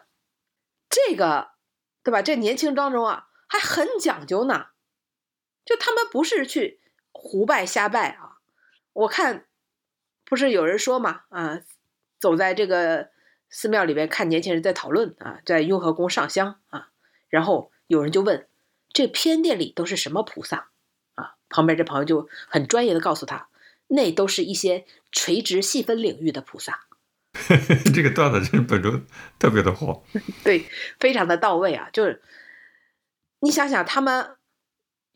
[0.88, 1.50] 这个，
[2.04, 2.22] 对吧？
[2.22, 4.68] 这年轻人当中啊，还很讲究呢。
[5.66, 6.80] 就他们不是去
[7.12, 8.38] 胡拜瞎拜啊。
[8.94, 9.48] 我看，
[10.24, 11.62] 不是有人说嘛啊，
[12.20, 13.10] 走在这个
[13.50, 16.92] 寺庙里边看年轻人在讨论啊，在雍和宫上香啊，
[17.30, 17.72] 然后。
[17.90, 18.48] 有人就问
[18.94, 20.70] ：“这偏殿里都是什么菩萨？”
[21.16, 23.50] 啊，旁边这朋友就很专业的告诉他
[23.90, 26.86] ：“那都是一些垂直细分领域的菩萨。
[27.94, 29.02] ”这个段子真是本周
[29.40, 30.04] 特别的火，
[30.46, 30.66] 对，
[31.00, 31.90] 非常的到位啊！
[31.92, 32.22] 就是
[33.40, 34.36] 你想想，他们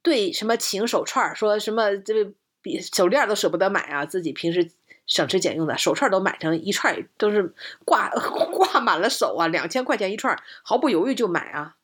[0.02, 2.32] 对什么情手串，说什么这个
[2.64, 4.72] 比手链都舍不得买啊，自己平时
[5.06, 7.54] 省吃俭用的手串都买成一串，都是
[7.86, 8.10] 挂
[8.52, 11.76] 挂满了手啊，两千块钱一串，毫不犹豫就买啊。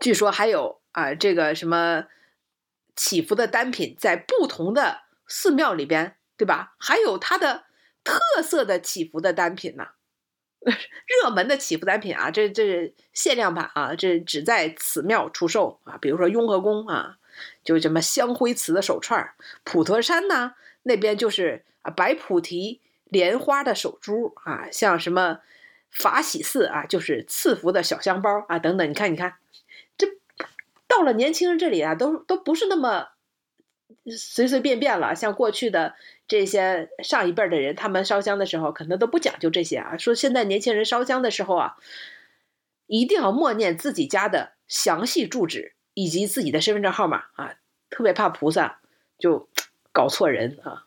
[0.00, 2.04] 据说还有啊，这个什么
[2.96, 6.74] 祈福的单品在不同的寺庙里边，对吧？
[6.78, 7.64] 还有它的
[8.02, 9.88] 特色的祈福的单品呢，
[10.62, 15.96] 热门的祈福单品啊，这这是限量版啊，这只在此庙出售啊。
[16.00, 17.18] 比如说雍和宫啊，
[17.64, 25.40] 就什么香灰瓷的手串；普陀山呢，那边就是啊白菩提莲花的手珠啊，像什么
[25.90, 28.88] 法喜寺啊，就是赐福的小香包啊，等等。
[28.88, 29.36] 你看，你看，
[30.86, 33.08] 到了年轻人这里啊，都都不是那么
[34.06, 35.14] 随随便便了。
[35.14, 35.94] 像过去的
[36.28, 39.96] 这些上一辈的人，他们烧香的时候可能都不讲究这些啊。
[39.96, 41.76] 说现在年轻人烧香的时候啊，
[42.86, 47.56] 一定要默念自己家的详细住址以及自己的身份证号码啊，
[47.90, 48.80] 特别怕菩萨
[49.18, 49.48] 就
[49.92, 50.86] 搞错人啊。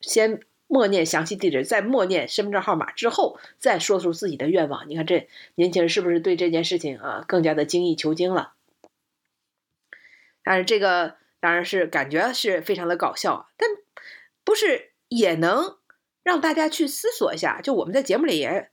[0.00, 4.88] 先默念详细地址，再默念身份证号码之后，再说出自己的愿望。
[4.88, 8.54] 你看这年轻人是不是对这件事情啊更加的精益求精了？
[10.46, 13.68] 但是这个当然是感觉是非常的搞笑啊，但
[14.44, 15.76] 不是也能
[16.22, 17.60] 让大家去思索一下？
[17.60, 18.70] 就我们在节目里也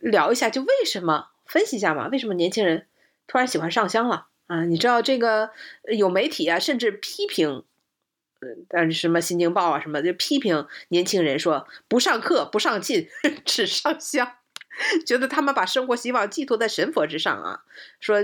[0.00, 2.06] 聊一下，就为什么分析一下嘛？
[2.06, 2.86] 为什么年轻人
[3.26, 4.64] 突然喜欢上香了啊？
[4.66, 5.50] 你知道这个
[5.92, 7.64] 有媒体啊，甚至批评。
[8.68, 13.08] 但是什么《新京报》啊什么就批评年轻人说不上课不上进
[13.46, 14.36] 只上香，
[15.06, 17.64] 觉得他们把生活希望寄托在神佛之上啊，
[18.00, 18.22] 说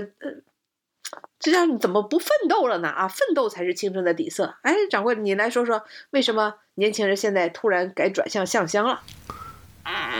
[1.39, 2.89] 这样你怎么不奋斗了呢？
[2.89, 4.55] 啊，奋斗才是青春的底色。
[4.61, 9.01] 哎，掌柜，你来说说为什么年轻人现在突然改转向上香了？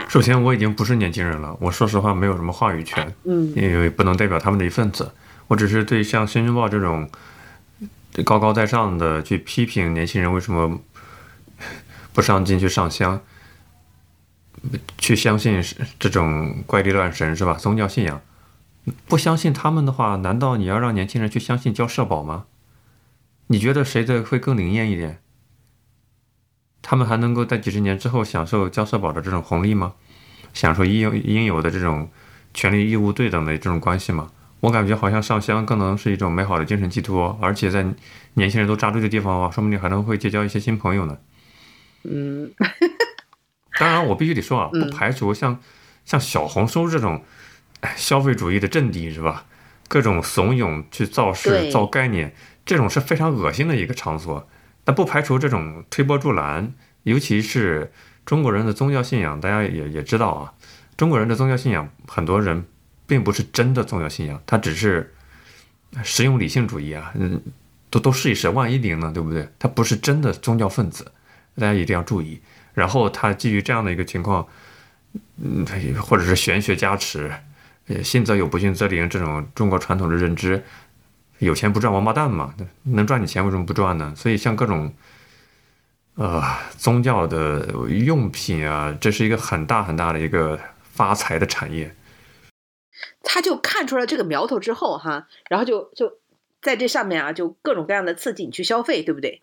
[0.08, 5.12] 首先，我已经不是年轻人了，我说实话没有什么话语权，嗯因为不能代表他们的一份子。
[5.46, 7.08] 我只是对像《新京报》这种
[8.24, 10.80] 高高在上的去批评年轻人为什么
[12.12, 13.22] 不上进去上香，
[14.98, 15.62] 去相信
[15.98, 17.54] 这种怪力乱神是吧？
[17.54, 18.20] 宗教信仰，
[19.06, 22.46] 不相信他们的话，难道你要让年轻人去相信交社保吗？
[23.48, 25.20] 你觉得谁的会更灵验一点？
[26.80, 29.94] 他们还能够在几十年之后享受交社保的这种红利吗？
[30.52, 32.10] 享受应有应有的这种
[32.52, 34.30] 权利义务对等的这种关系吗？
[34.60, 37.84] 我感觉好像上香更能是一种美好的精神寄托，而且在
[38.34, 41.18] 年轻人都扎堆的地方的话，说不定还能会结交一些新朋友呢。
[42.04, 42.52] 嗯
[43.78, 45.58] 当然，我必须得说啊，不嗯排除像
[46.04, 47.24] 像小红书这种哎
[47.96, 49.46] 消费主义的阵地是吧？
[49.88, 54.48] 各种怂恿去造势、造概念，这种是非常恶心的一个场所。
[54.84, 57.92] 但不排除这种推波助澜，尤其是
[58.24, 60.52] 中国人的宗教信仰，大家也也知道啊，
[60.96, 62.64] 中国人的宗教信仰，很多人
[63.06, 65.14] 并不是真的宗教信仰，他只是
[66.02, 67.40] 实用理性主义啊，嗯，
[67.90, 69.48] 都都试一试，万一灵呢，对不对？
[69.58, 71.04] 他不是真的宗教分子，
[71.56, 72.40] 大家一定要注意。
[72.74, 74.48] 然后他基于这样的一个情况，
[75.36, 75.66] 嗯，
[76.00, 77.30] 或者是玄学加持，
[77.88, 80.62] 呃，信则有，不信则灵，这种中国传统的认知，
[81.38, 84.14] 有钱不赚王八蛋嘛，能赚你钱为什么不赚呢？
[84.16, 84.94] 所以像各种，
[86.14, 86.42] 呃，
[86.78, 91.94] 宗教的用品啊，这是一个很大很大的一个发财的产业。
[93.24, 96.18] 他就看出了这个苗头之后哈，然后就就
[96.60, 99.42] 在这上面啊，就各种各样的刺激你去消费，对不对？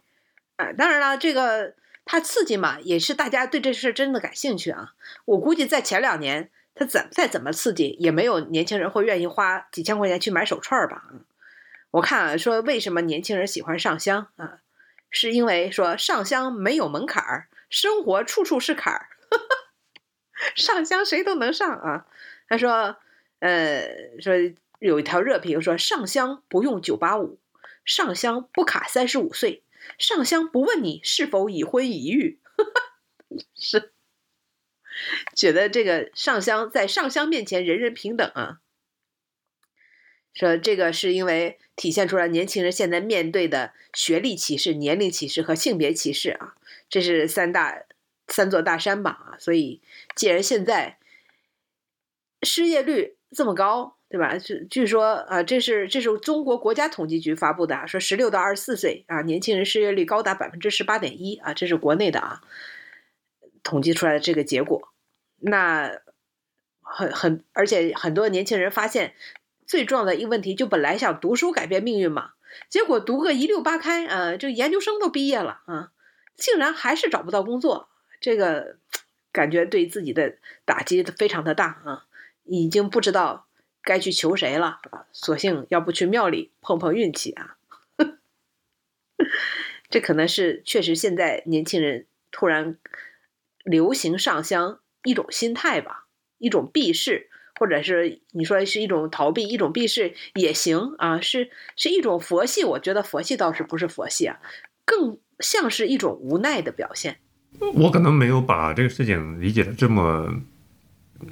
[0.56, 1.73] 啊，当然了，这个
[2.06, 4.93] 它刺激嘛，也是大家对这事真的感兴趣啊。
[5.25, 6.49] 我估计在前两年，
[6.80, 11.04] 他怎再怎么刺激，也没有年轻人会愿意花几千块钱去买手串儿吧？
[11.92, 14.60] 我看啊，说为什么年轻人喜欢上香啊，
[15.12, 19.10] 是因为说上香没有门槛儿，生活处处是坎儿，
[20.56, 22.06] 上香谁都能上啊。
[22.48, 22.98] 他说。
[23.42, 23.88] 呃，
[24.20, 24.34] 说
[24.80, 27.39] 有一条热评说上香不用九八五，
[27.86, 29.63] 上香不卡三十五岁，
[29.98, 32.42] 上香不问你是否已婚已育，
[33.56, 33.94] 是
[35.36, 38.60] 觉得这个上香在上香面前人人平等啊。
[40.34, 46.56] 说这个是因为体现出来年轻人现在面对的学历歧视、年龄歧视和性别歧视啊，
[46.90, 47.84] 这是三大
[48.28, 49.38] 三座大山吧啊。
[49.40, 49.82] 所以
[50.16, 50.98] 既然现在
[52.44, 54.38] 失业率这么高，对吧？
[54.38, 62.42] 据据说啊，这是这是中国国家统计局发布的啊，说十六到二十四岁啊，年轻人失业率高达百分之十八点一啊，这是国内的啊
[63.63, 64.93] 统计出来的这个结果。
[65.38, 66.02] 那
[66.82, 69.13] 很很，而且很多年轻人发现
[69.65, 72.34] 最重要的一个问题，就本来想读书改变命运嘛，
[72.69, 75.92] 结果读个一六八开啊，这研究生都毕业了啊，
[76.36, 78.77] 竟然还是找不到工作，这个
[79.31, 82.06] 感觉对自己的打击非常的大啊。
[82.52, 83.48] 已经不知道
[83.84, 85.06] 该去求谁了啊！
[85.12, 87.58] 索性要不去庙里碰碰运气啊！
[89.88, 92.75] 这可能是确实现在年轻人突然
[93.64, 96.06] 流行上香一种心态吧，
[96.38, 97.30] 一种避世，
[97.60, 102.64] 或者是你说是一种逃避，一种避世也行啊，是是一种佛系。
[102.64, 104.40] 我觉得佛系倒是不是佛系啊，
[104.86, 107.18] 更像是一种无奈的表现。
[107.74, 110.34] 我可能没有把这个事情理解的这么，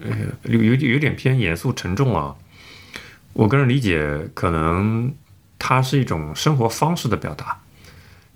[0.03, 2.35] 呃，有有有点偏严肃沉重啊。
[3.33, 5.13] 我个人理解，可能
[5.59, 7.61] 它是一种生活方式的表达，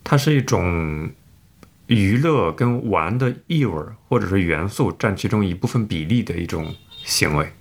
[0.04, 1.10] 它是一种
[1.92, 6.74] 娱乐跟玩的意味或者是元素占其中一部分比例的一种
[7.04, 7.52] 行为，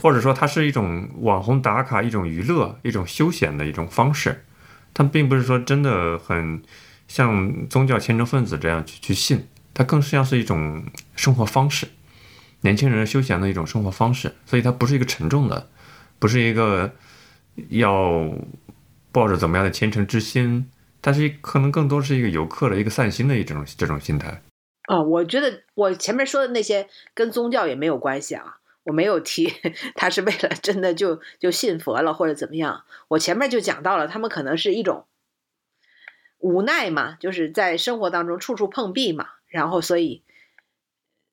[0.00, 4.44] 或者说它是一种网红打卡、一种娱乐、一种休闲的一种方式。
[4.94, 6.62] 它并不是说真的很
[7.08, 10.84] 像宗教虔诚分子这样去去信，它更像是一种
[11.16, 11.88] 生活方式，
[12.60, 14.36] 年轻人休闲的一种生活方式。
[14.46, 15.68] 所以它不是一个沉重的。
[16.20, 16.94] 不是一个
[17.70, 18.32] 要
[19.10, 20.70] 抱着怎么样的虔诚之心，
[21.06, 24.42] 它是可能更多是一个游客的一个散心的一种这种心态。
[24.88, 29.52] 啊，我觉得我前面说的那些跟宗教也没有关系啊，我没有提
[29.94, 32.82] 他是为了真的就就信佛了或者怎么样。
[33.06, 35.06] 我前面就讲到了，他们可能是一种
[36.38, 40.24] 无奈嘛，就是在生活当中处处碰壁嘛，然后所以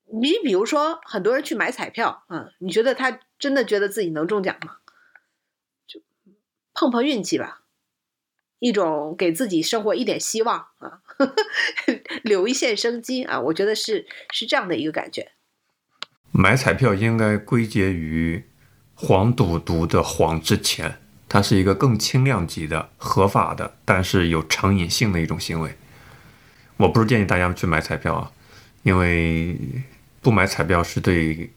[0.04, 3.18] 你比如说很多人去买彩票啊，你觉得他？
[3.36, 4.76] 真的觉得自己能中奖吗？
[5.88, 6.00] 就
[6.72, 7.63] 碰碰运气吧，
[8.64, 11.04] 一种给自己生活一点希望啊，
[12.24, 15.32] 留一线生机啊，我觉得是是这样的一个感觉。
[16.32, 18.42] 买彩票应该归结于
[18.94, 20.98] 黄赌毒的黄之前，
[21.28, 25.76] 它是一个更轻量级的合法的，但是有成瘾性的一种行为。
[26.78, 28.32] 我不是建议大家去买彩票啊，
[28.82, 29.58] 因为
[30.22, 31.50] 不买彩票是对。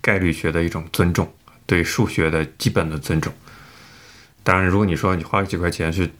[0.00, 1.32] 概率学的一种尊重，
[1.64, 3.32] 对数学的基本的尊重。
[4.42, 6.10] 当然，如果你说你花几块钱去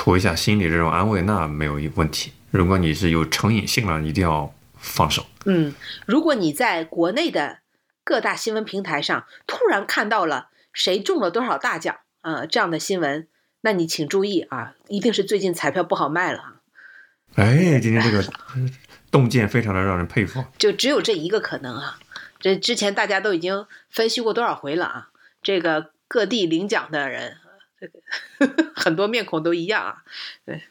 [0.00, 2.32] 图一下心理这种安慰，那没有问题。
[2.50, 5.26] 如果你是有成瘾性了，一定要放手。
[5.44, 5.74] 嗯，
[6.06, 7.58] 如果你在国内的
[8.02, 13.28] 各大新闻平台上突然看到了谁中了多少大奖啊这样的新闻，
[13.60, 16.62] 那你请注意啊，一定是最近彩票不好卖了。
[17.34, 18.24] 哎，今天这个
[19.10, 20.42] 洞见非常的让人佩服。
[20.56, 21.98] 就只有这一个可能啊。
[22.38, 25.08] 这之前大家都已经分析过多少回了啊！
[25.42, 27.49] 这个各地领奖的人，这个
[28.74, 30.04] 很多面孔都一样啊，
[30.44, 30.62] 对，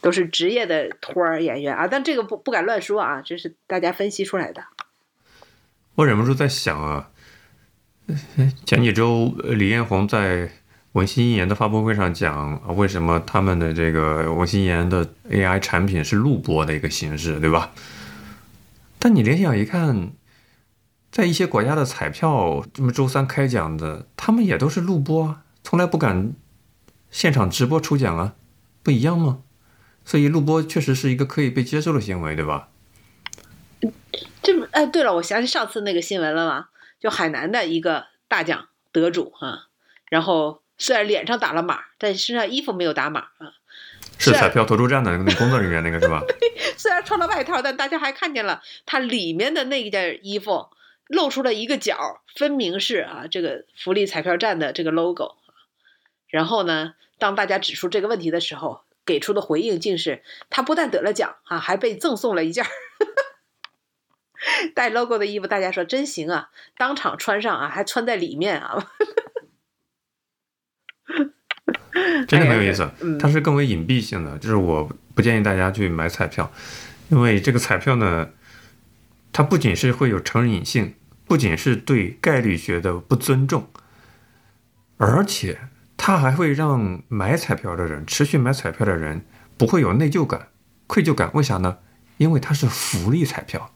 [0.00, 1.86] 都是职业的托儿演员啊。
[1.86, 4.64] 但这个不不敢乱说啊，这是大家分析出来的。
[5.94, 7.10] 我忍不住在想啊，
[8.64, 10.50] 前几周李彦宏在
[10.92, 17.72] 文心一言的发布会上讲，为什么他们的这个文心一言的 AI 产品是录播的一个形式，对吧？
[18.98, 20.12] 但你联想一看。
[21.08, 26.32] 在一些国家的彩票，这么周三开奖的，他们也都是录播啊，从来不敢
[27.10, 28.36] 现场直播抽奖啊，
[28.84, 29.40] 不一样吗？
[30.04, 32.68] 所以录播确实是一个可以被接受的行为，对吧？
[34.44, 36.68] 这么哎，对了，我想起上次那个新闻了嘛，
[37.00, 39.66] 就海南的一个大奖得主啊，
[40.08, 43.50] 然后虽然脸上打了码，但身上衣服没有打码啊。
[44.18, 46.22] 是彩票投注站的那个工作人员那个是吧？
[46.78, 50.68] 虽然穿了外套，但大家还看见了他里面的那一件衣服。
[51.08, 55.36] 露出了一个角，分明是啊，这个福利彩票站的这个 logo。
[56.28, 62.64] 然后呢，当大家指出这个问题的时候，给出的回应竟是他不但得了奖啊，还被赠送了一件
[64.74, 65.46] 带 logo 的衣服。
[65.46, 68.90] 大家说真行啊，当场穿上啊，还穿在里面啊，
[72.26, 72.90] 真的很有意思。
[73.18, 76.52] 它是更为隐蔽性的，就是我不建议大家去买彩票，
[77.08, 78.30] 因为这个彩票呢。
[79.32, 80.94] 它不仅是会有成瘾性，
[81.26, 83.68] 不仅是对概率学的不尊重，
[84.96, 85.68] 而且
[86.06, 89.24] 它还会让买彩票的人、持续买彩票的人
[89.56, 90.50] 不会有内疚感、
[90.86, 91.32] 愧疚感。
[91.34, 91.78] 为啥呢？
[92.18, 93.72] 因为它是福利彩票。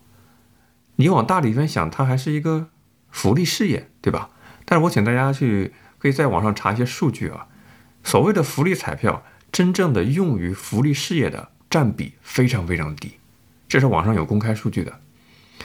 [0.94, 2.68] 你往大里边想，它还是一个
[3.10, 4.30] 福利事业，对吧？
[4.64, 7.48] 但是我请大家去可以在网上查一些数据啊。
[8.04, 13.14] 所谓的福利彩票，真正的用于福利事业的占比非常非常低，
[13.66, 15.00] 这是网上有公开数据的。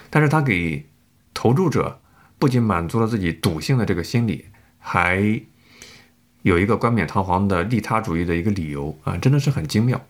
[0.10, 0.90] 但是它给
[1.32, 2.02] 投注者
[2.40, 4.46] 不仅满足了自己赌性的这个心理，
[4.80, 5.40] 还
[6.46, 10.06] 有一个冠冕堂皇的利他主义的一个理由啊，真的是很精妙。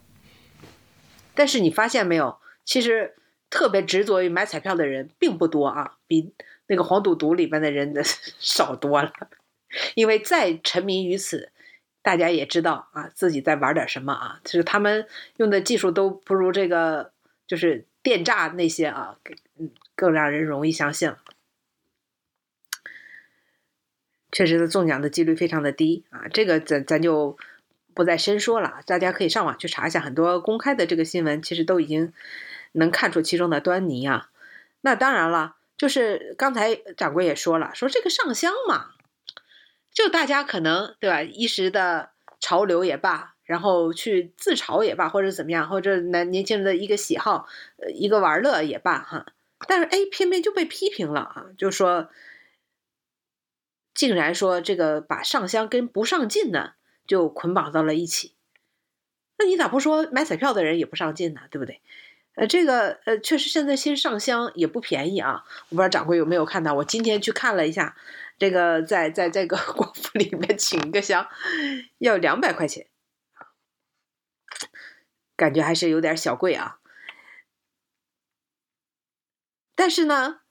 [1.34, 3.16] 但是你发现没有，其实
[3.50, 6.34] 特别执着于买彩票的人并不多啊，比
[6.68, 8.04] 那个黄赌毒里边的人的
[8.38, 9.14] 少多了。
[9.94, 11.54] 因为再沉迷于此，
[12.02, 15.08] 大家也知道啊，自己在玩点什么啊，就是他们
[15.38, 17.14] 用的技术都不如这个，
[17.48, 19.16] 就是电诈那些啊，
[19.96, 21.18] 更让人容易相信了。
[24.36, 27.38] 确实，的中奖的几率非常的低啊，这个咱咱就
[27.94, 32.12] 不再深说了，大家可以上网去查一下，很多公开的这个新闻，其实都已经
[32.74, 34.30] 能看出其中的端倪啊。
[34.82, 38.88] 那当然了，就是刚才掌柜也说了，说这个上香嘛，
[39.94, 42.10] 就大家可能对吧，一时的
[42.42, 49.28] 潮流也罢，然后去自嘲也罢，或者怎么样，或者男年轻人的一个喜好，呃，一个玩乐也罢，哈。
[49.66, 52.10] 但是哎，偏偏就被批评了啊，就说，
[53.96, 56.74] 竟然说这个把上香跟不上进呢，
[57.08, 58.36] 就捆绑到了一起。
[59.38, 61.42] 那你咋不说买彩票的人也不上进呢？
[61.50, 61.82] 对不对？
[62.36, 65.46] 呃，这个呃，确实现在新上香也不便宜啊。
[65.70, 67.96] 我不知道掌柜有没有看到，我今天去看了一下，
[68.38, 71.30] 这个在在这个国府里面请一个香
[71.98, 72.88] 要两百块钱，
[75.38, 76.80] 感觉还是有点小贵啊。
[79.74, 80.42] 但是呢，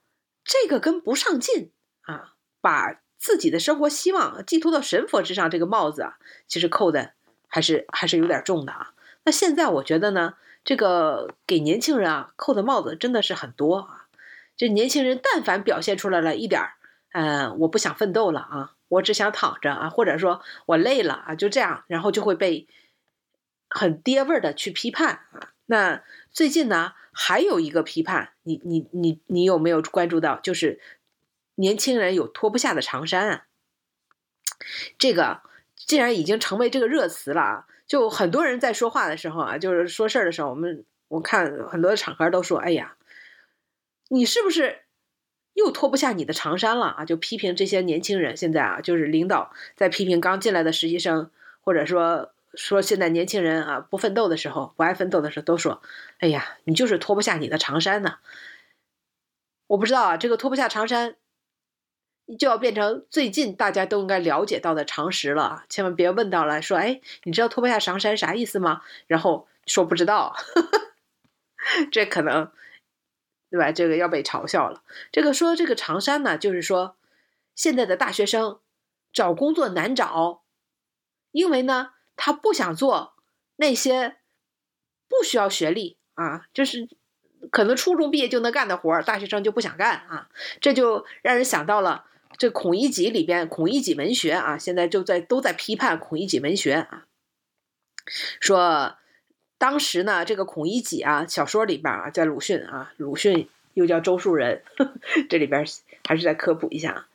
[0.43, 1.73] 这个跟不上进
[2.03, 7.15] 啊，把自己的生活希望寄托到神佛之上，这个帽子啊，其实扣的
[7.49, 8.93] 还是还是有点重的啊。
[9.25, 14.09] 那现在我觉得呢，这个给年轻人啊扣的帽子真的是很多啊。
[14.59, 16.75] 这年轻人但凡表现出来了一点儿，
[17.13, 22.69] 嗯，我不想奋斗了啊，我只想躺着啊，或者说我累了啊，就这样，然后就会被
[23.71, 25.49] 很爹味儿的去批判啊。
[25.65, 26.93] 那最近呢？
[27.17, 30.41] 还有一个批判，你你你你有没有关注到？
[30.41, 30.81] 就是
[31.57, 33.47] 年轻人有脱不下的长衫啊，
[34.99, 35.43] 这个
[35.77, 42.97] 既然已经成为这个热词了啊，就很多人在说话的时候啊，就是说事儿的时候，我们我看很多的场合都说，哎呀，
[44.09, 44.83] 你是不是
[45.53, 47.05] 又脱不下你的长衫了啊？
[47.05, 51.31] 就批评这些年轻人，现在啊，就是领导在批评刚进来的实习生，
[51.61, 52.31] 或者说。
[52.57, 55.83] 说现在年轻人啊，不奋斗的时候，不爱奋斗的时候，都说
[56.23, 58.19] ：“哎呀，你就是脱不下你的长衫呢。”
[59.67, 61.17] 我不知道啊，这个脱不下长衫，
[62.39, 65.65] 就要变成最近大家都应该了解到的常识了。
[65.69, 70.37] 千万别问到了说：“哎，你知道脱不下长衫啥意思吗？”然后说不知道，
[71.93, 72.51] 这可能
[73.51, 73.73] 对吧？
[73.73, 74.83] 这个要被嘲笑了。
[75.13, 76.97] 这个说这个长衫呢，就是说
[77.55, 78.61] 现在的大学生
[79.13, 80.43] 找工作难找，
[81.33, 81.91] 因为呢。
[82.17, 83.17] 他不想做
[83.57, 84.19] 那些
[85.09, 86.89] 不需要学历啊，就是
[87.51, 90.29] 可能初中毕业就能干的活儿，大学生就不想干啊。
[90.61, 92.05] 这就让人想到了
[92.39, 97.07] 这孔乙己里边，孔乙己文学啊，现在就在都在批判孔乙己文学啊，
[98.41, 98.97] 说
[99.59, 104.63] 当时呢，这个孔乙己啊，小说里边啊，在鲁迅啊，鲁迅又叫周树人，
[105.31, 105.65] 这里边
[106.07, 107.09] 还是再科普一下，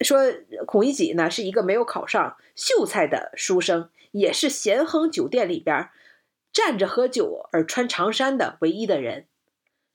[0.00, 0.18] 说
[0.66, 3.90] 孔乙己呢是一个没有考上秀才的书生。
[4.14, 5.88] 也是咸亨酒店里边
[6.52, 9.26] 站着喝酒而穿长衫的唯一的人，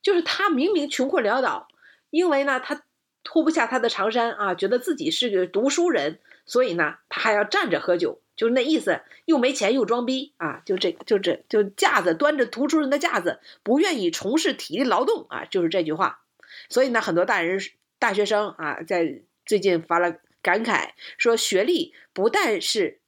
[0.02, 1.70] 就是他明明穷困潦倒，
[2.10, 2.84] 因为呢他
[3.32, 6.18] 脱不下他的长衫啊，觉得自己是个读书人，
[6.48, 16.22] 所以呢他还要站着喝酒，就是那意思，又没钱又装逼啊，就这就这就架子端着读书人的架子，不愿意从事体力劳动啊，就是这句话。
[16.70, 17.60] 所以呢，很多大人
[18.00, 23.00] 大学生啊，在最近发了感慨，说学历不但是。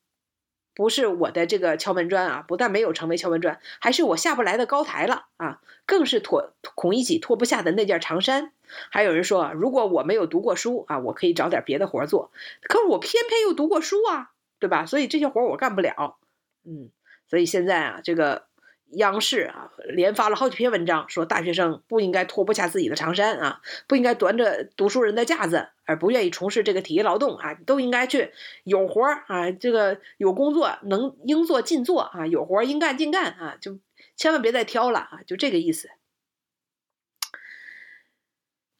[0.73, 5.59] 不是我的这个敲门砖啊，不但没有成为敲门砖，还是我下不来的高台了啊！
[5.85, 8.53] 更是脱孔乙己脱不下的那件长衫。
[8.89, 12.31] 还有人说，如果我没有读过书啊，我可以找点别的活做。
[12.61, 14.85] 可我偏偏又读过书啊，对吧？
[14.85, 16.17] 所以这些活我干不了。
[16.65, 16.89] 嗯，
[17.27, 18.49] 所以现在啊，这个。
[18.95, 28.33] 央视啊，连发了好几篇文章，说大学生不应该脱不下自己的长衫啊，不应该端着读书人的架子，而不愿意从事这个体力劳动啊，都应该去
[28.65, 33.79] 有活啊，这个有工作能应做尽做啊，有活应干尽干啊，就
[34.17, 35.89] 千万别再挑了啊，就这个意思。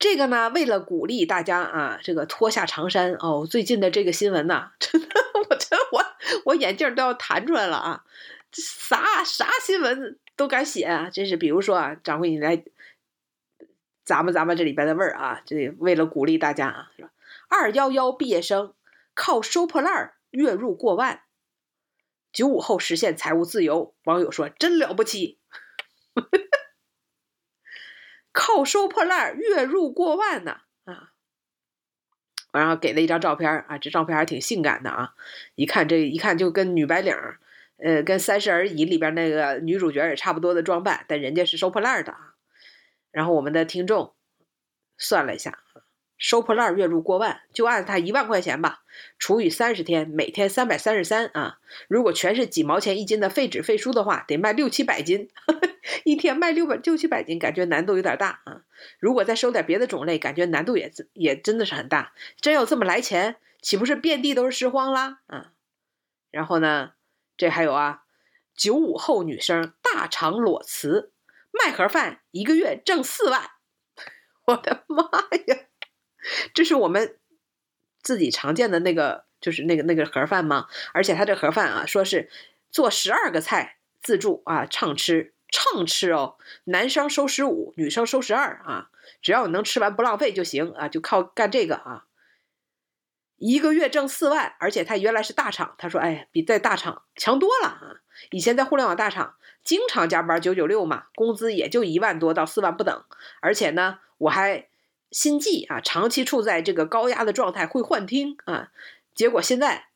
[0.02, 5.08] 这个呢，为了鼓励大家啊，这个脱下长衫哦，最近的这个新闻呐， 真的，
[5.47, 6.04] 我这我
[6.45, 8.04] 我眼镜都要弹出来了啊。
[8.52, 11.10] 这啥啥新闻都敢写啊！
[11.10, 12.64] 真是，比如说啊，掌柜你来，
[14.04, 17.12] 咱们咱们这里边的味儿啊，这为了鼓励大家啊，是吧？
[17.47, 18.74] 二幺幺毕业生
[19.14, 21.22] 靠收破烂月入过万，
[22.34, 25.38] 九五后实现财务自由，网友说真了不起，
[28.32, 31.12] 靠收破烂月入过万呢啊！
[32.52, 35.14] 然后给了一张照片啊，这照片还挺性感的啊，
[35.56, 37.16] 一看这一看就跟女白领。
[37.84, 42.36] 呃，跟《三十而已》里边那个女主角也差不多的装扮，但人家是收破烂的啊。
[43.10, 44.14] 然后我们的听众
[45.00, 45.58] 算了一下，
[46.16, 48.81] 收破烂月入过万，就按他一万块钱吧，
[49.20, 51.60] 除以三十天，每天三百三十三啊。
[51.88, 55.30] 如果全是几毛钱一斤的废纸废书的话，得卖六七百斤，
[56.06, 58.62] 一天卖六百六七百斤，感觉难度有点大啊。
[59.00, 62.14] 如果再收点别的种类，感觉难度也也真的是很大。
[62.39, 65.20] 真要这么来钱，岂不是遍地都是拾荒啦？
[65.28, 65.52] 啊，
[66.32, 66.94] 然后呢？
[67.38, 68.04] 这还有啊，
[68.56, 71.12] 九五后女生大肠裸辞
[71.52, 73.50] 卖盒饭，一个月挣四万，
[74.46, 75.04] 我的妈
[75.48, 75.58] 呀！
[76.54, 77.18] 这是我们
[78.02, 80.68] 自己常见的那个，就是那个那个盒饭吗？
[80.93, 82.30] 而且他这盒饭啊，说是
[82.70, 88.89] 做十二个菜自助啊，畅吃畅吃哦，男生收十五，女生收十二啊，
[89.22, 92.06] 只要你能吃完不浪费就行啊，就靠干这个啊。
[93.38, 97.95] 一个月挣四万，而且他原来是大厂，他说：“哎，比在大厂强多了啊！
[98.30, 99.34] 以前在互联网大厂，
[99.64, 103.04] 经常加班九九六嘛，工资也就一万多到四万不等，
[103.39, 104.68] 而且呢，我还
[105.12, 108.72] 心悸啊，长期处在这个高压的状态，会幻听啊。
[109.14, 109.88] 结果现在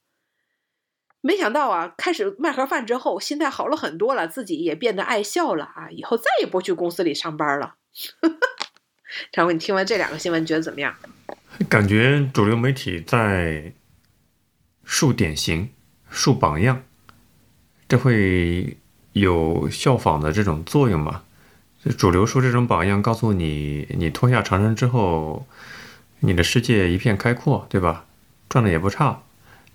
[1.22, 7.76] 没想到啊，开始卖盒饭之后，心态好了很多了，自己也变得爱笑了啊，以后再也不去公司里上班了。
[9.32, 10.96] 常伟，你听完这两个新闻，觉得怎么样？”
[11.70, 13.74] 感觉主流媒体在
[14.84, 15.72] 树典型、
[16.10, 16.84] 树榜样，
[17.88, 18.78] 这会
[19.14, 21.24] 有效仿的这种作用吗？
[21.94, 25.46] 主流说这种榜样，告诉你，你脱下长衫之后，
[26.20, 28.06] 你的世界一片开阔，对吧？
[28.50, 29.24] 赚的也不差。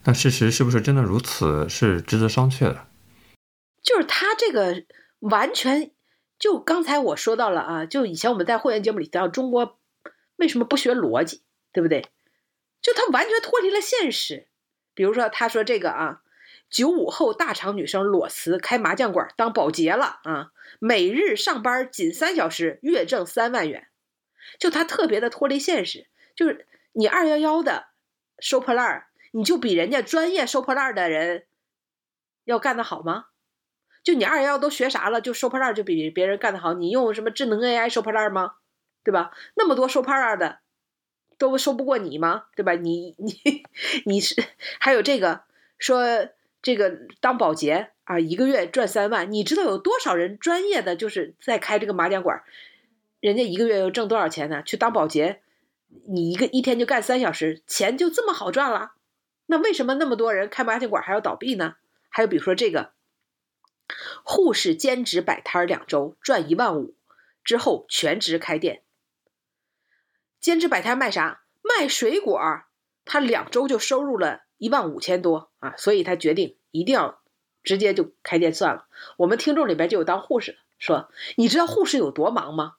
[0.05, 1.69] 那事实是不是真的如此？
[1.69, 2.87] 是值得商榷的。
[3.83, 4.85] 就是他这个
[5.21, 5.91] 完全，
[6.39, 9.79] 就刚才我说到了啊，就以前我们在会员节目里提到，中国
[10.37, 11.43] 为什么不学逻辑？
[11.73, 12.09] 对不对？
[12.83, 14.49] 就他完全脱离了现实。
[14.95, 16.23] 比如说，他说这个啊，
[16.69, 20.51] 九五后大厂女生裸辞开麻将馆当保洁了啊，
[20.81, 23.87] 每日上班仅三小时，月挣三万元。
[24.59, 26.09] 就他特别的脱离现实。
[26.35, 27.89] 就是你二幺幺的
[28.39, 31.47] 收破烂你就比人家专业收破烂的人
[32.45, 33.27] 要干得好吗？
[34.03, 35.21] 就你二幺幺都学啥了？
[35.21, 36.73] 就收破烂就比别人干得好？
[36.75, 38.55] 你用什么智能 AI 收破烂吗？
[39.05, 39.31] 对吧？
[39.55, 40.61] 那么多收破烂的。
[41.37, 42.47] 都收不过你吗？
[42.55, 42.75] 对吧？
[42.75, 43.63] 你你
[44.05, 44.35] 你是
[44.79, 45.45] 还有这个
[45.79, 46.29] 说
[46.63, 52.43] 这个当保洁啊，一个月赚三万，你知道有多少人专业的就是在开这个麻将馆，
[53.21, 54.63] 人家一个月又挣多少钱呢？
[54.63, 55.41] 去当保洁，
[56.09, 58.93] 你一个一天就干三小时，钱就这么好赚了？
[59.47, 61.77] 那为什么那么多人开麻将馆还要倒闭呢？
[62.09, 62.93] 还有比如说这个
[64.23, 66.95] 护士兼职摆摊两周赚一万五，
[67.43, 68.83] 之后全职开店。
[70.39, 71.43] 兼职摆摊卖啥？
[71.63, 72.39] 卖水果
[73.05, 77.21] 他两周就收入了一万五千多啊，所以他决定一定要
[77.65, 78.87] 直接就开店算了。
[79.17, 82.75] 我们听众里边就有当护士的，说你知道护士有多忙吗？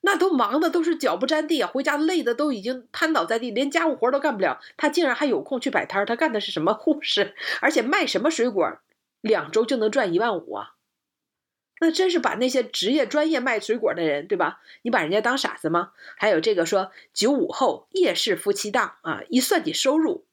[0.00, 4.58] 那都忙的都是脚不沾地啊，回家累的都已经瘫倒在地，连家务活都干不了。
[4.78, 7.34] 他竟然还有空去摆摊他干的是什么护士？
[7.60, 8.78] 而且卖什么水果，
[9.20, 10.76] 两周就能赚一万五啊？
[11.82, 14.60] 那真是把那些职业专业卖水果的人，对吧？
[14.80, 15.92] 你把人家当傻子吗？
[16.16, 20.26] 还有这个说九五后夜市夫妻档啊，一算起收入，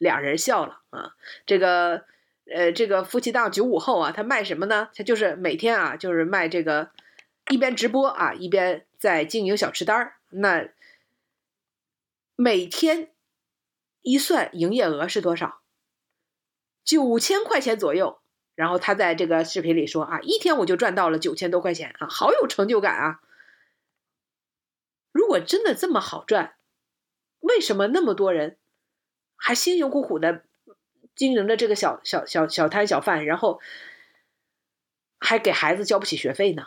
[0.00, 1.14] 俩人笑了啊。
[1.46, 2.04] 这个
[2.52, 4.90] 呃，这个夫妻档九五后啊，他卖什么呢？
[4.94, 6.90] 他就是每天啊，就是卖这个，
[7.50, 10.16] 一边直播啊，一边在经营小吃单儿。
[10.30, 10.68] 那
[12.34, 13.10] 每天
[14.02, 15.60] 一算营业额是多少？
[16.82, 18.18] 九千块钱左右。
[18.56, 23.22] 然后他在这个视频里说啊，一天我就赚到了九千多块钱啊，好有成就感啊！
[25.12, 26.56] 如果真的这么好赚，
[27.38, 28.58] 为什么那么多人
[29.40, 30.44] 还辛辛苦苦的
[31.16, 33.60] 经营着这个小小小小摊小贩，然后
[35.18, 36.66] 还给孩子交不起学费呢？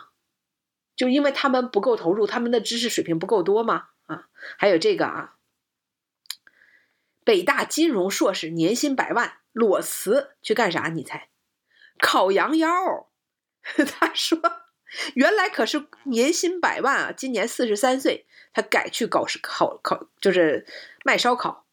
[0.96, 3.88] 就因为他们不够投入，他们的知识水平不够多吗？
[4.06, 5.36] 啊，还有这个啊，
[7.24, 10.88] 北大金融硕士年薪百万裸辞去干啥？
[10.88, 11.30] 你猜？
[11.98, 12.68] 烤羊腰，
[13.64, 14.38] 他说，
[15.14, 17.12] 原来可是年薪百万啊！
[17.12, 20.66] 今年四十三岁，他改去搞烤烤，就是
[21.04, 21.63] 卖烧烤，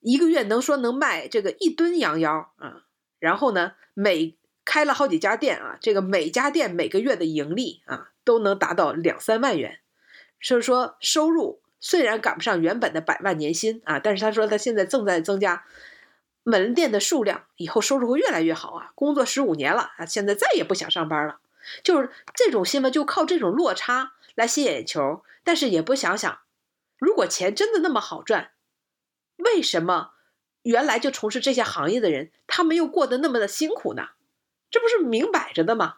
[0.00, 2.82] 一个月能说能卖这个一吨羊腰啊！
[3.18, 9.80] 然后呢，每开了好几家店啊，这个每家店每个月的盈利啊，都能达到两三万元，
[10.40, 15.64] 所以说收入虽然赶不上原本的百万年薪啊，但是他说他现在正在增加。
[16.42, 18.92] 门店的数量以后收入会越来越好啊！
[18.94, 21.38] 工作十五年了啊，现在再也不想上班了。
[21.84, 26.38] 就是这种新闻，就靠这种落差来吸眼球，但是也不想想，
[26.98, 28.52] 如果钱真的那么好赚，
[29.44, 30.12] 为什么
[30.62, 34.10] 原来就从事这些行业的人，他们又过得那么的辛苦呢？
[34.70, 35.96] 这不是明摆着的吗？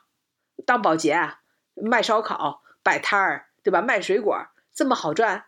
[0.65, 1.37] 当保洁、
[1.75, 3.83] 卖烧烤、摆摊儿，对吧？
[3.83, 4.37] 卖水果
[4.75, 5.47] 这么好赚，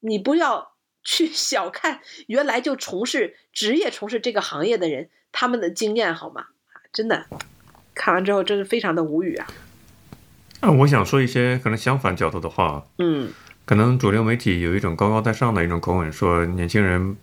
[0.00, 0.76] 你不要。
[1.08, 6.46] 去 小看原来就从事职业从事这个行业的人，他们的经验好吗？
[6.92, 7.26] 真的，
[7.94, 9.46] 看完之后真是非常的无语啊！
[10.62, 12.84] 啊，我想说一些可能相反角度的话。
[12.98, 13.32] 嗯，
[13.66, 17.16] 可能主流媒体有一种高高在上的一种口吻，说年轻人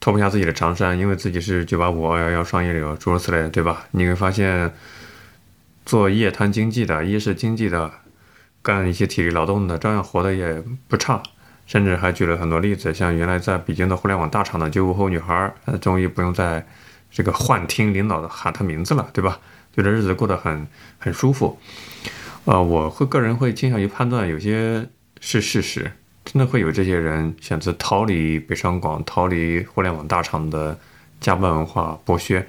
[0.00, 3.86] 脱不下自己的长衫，因为自己是九八五二幺幺双一流，诸如此类，对吧？
[3.92, 4.72] 你会发现，
[5.84, 7.90] 做夜摊经济的、夜市经济的，
[8.62, 11.22] 干一些体力劳动的，照样活得也不差。
[11.66, 16.64] 甚至还举了很多例子，像原来在北京的互联网大厂的九五后女孩，呃，终于不用在
[17.10, 19.40] 这个幻听领导的喊她名字了，对吧？
[19.74, 20.66] 觉得日子过得很
[20.98, 21.58] 很舒服。
[22.44, 24.88] 呃，我会个人会倾向于判断，有些
[25.28, 25.90] 是事实，
[26.24, 30.78] 真的会有这些人选择逃离北上广，逃离互联网大厂的
[31.20, 32.46] 加班文化剥削，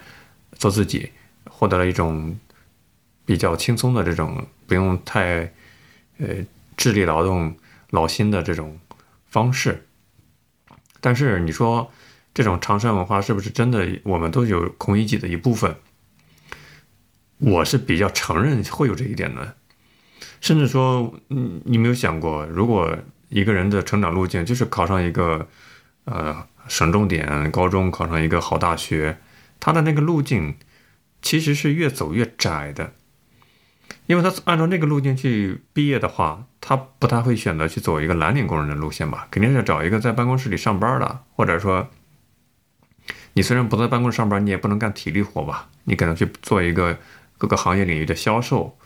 [0.60, 1.10] 做自己，
[1.50, 2.38] 获得了一种
[3.26, 5.52] 比较轻松的这种不用太
[6.20, 6.28] 呃
[6.78, 7.58] 智力劳动
[7.90, 8.80] 劳心的这种
[9.26, 9.88] 方式。
[11.02, 11.92] 但是你说
[12.32, 13.90] 这种长山文化是不是真的？
[14.04, 15.76] 我们都有孔乙己的一部分，
[17.40, 19.56] 我是比较承认会有这一点的。
[20.40, 22.98] 甚至说，嗯，你没有想过，如果
[23.30, 25.48] 一个人的成长路径就是考上一个
[26.06, 29.18] 呃省重点高中，考上一个好大学，
[29.60, 30.56] 他的那个路径
[31.22, 32.94] 其实是越走越窄的，
[34.06, 39.28] 因为他按照那个路径去毕业的话，他不太会选择去走一个蓝领工人的路线吧？
[39.32, 41.90] 肯定是要找一个在办公室里上班的，或者说，
[43.34, 45.70] 你虽然不在办公室上班，你也不能干体力活吧？
[45.86, 46.98] 你可能去做一个
[47.38, 48.78] 各个行业领域的销售。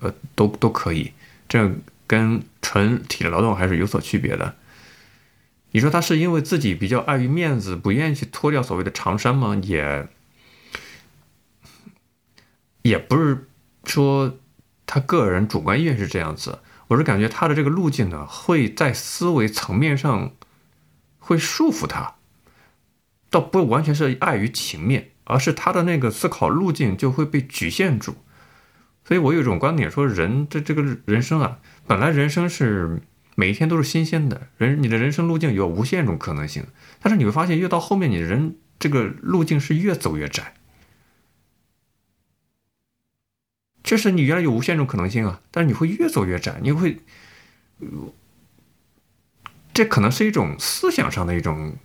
[0.00, 1.12] 呃，都都可以，
[1.48, 1.72] 这
[2.06, 4.56] 跟纯体力劳动还是有所区别的。
[5.70, 9.54] 你说他是因为自己比较碍于面子，不愿意去脱掉所谓的长衫吗？
[9.62, 10.08] 也
[12.82, 13.46] 也不是
[13.84, 14.38] 说
[14.86, 20.32] 他个人主观意愿是这样子，我是感觉他的这个路径呢，会在思维层面上
[21.18, 22.14] 会束缚他，
[23.28, 28.16] 倒不完全是碍于情面，而是他的那个思考路径就会被局限住。
[29.08, 33.00] 所以我有一种观点，说人这这个人生啊，本来人生是
[33.36, 36.66] 每一天都是新鲜的，人你的人生路径有无限种可能性，
[37.00, 40.52] 但是你会发现越到后面，你人这个路径是越走越窄。
[43.82, 46.98] 确实，你原来有无限种可能性啊，但是你会越走越窄，你会，
[49.72, 51.78] 这可能是一种思想上的一种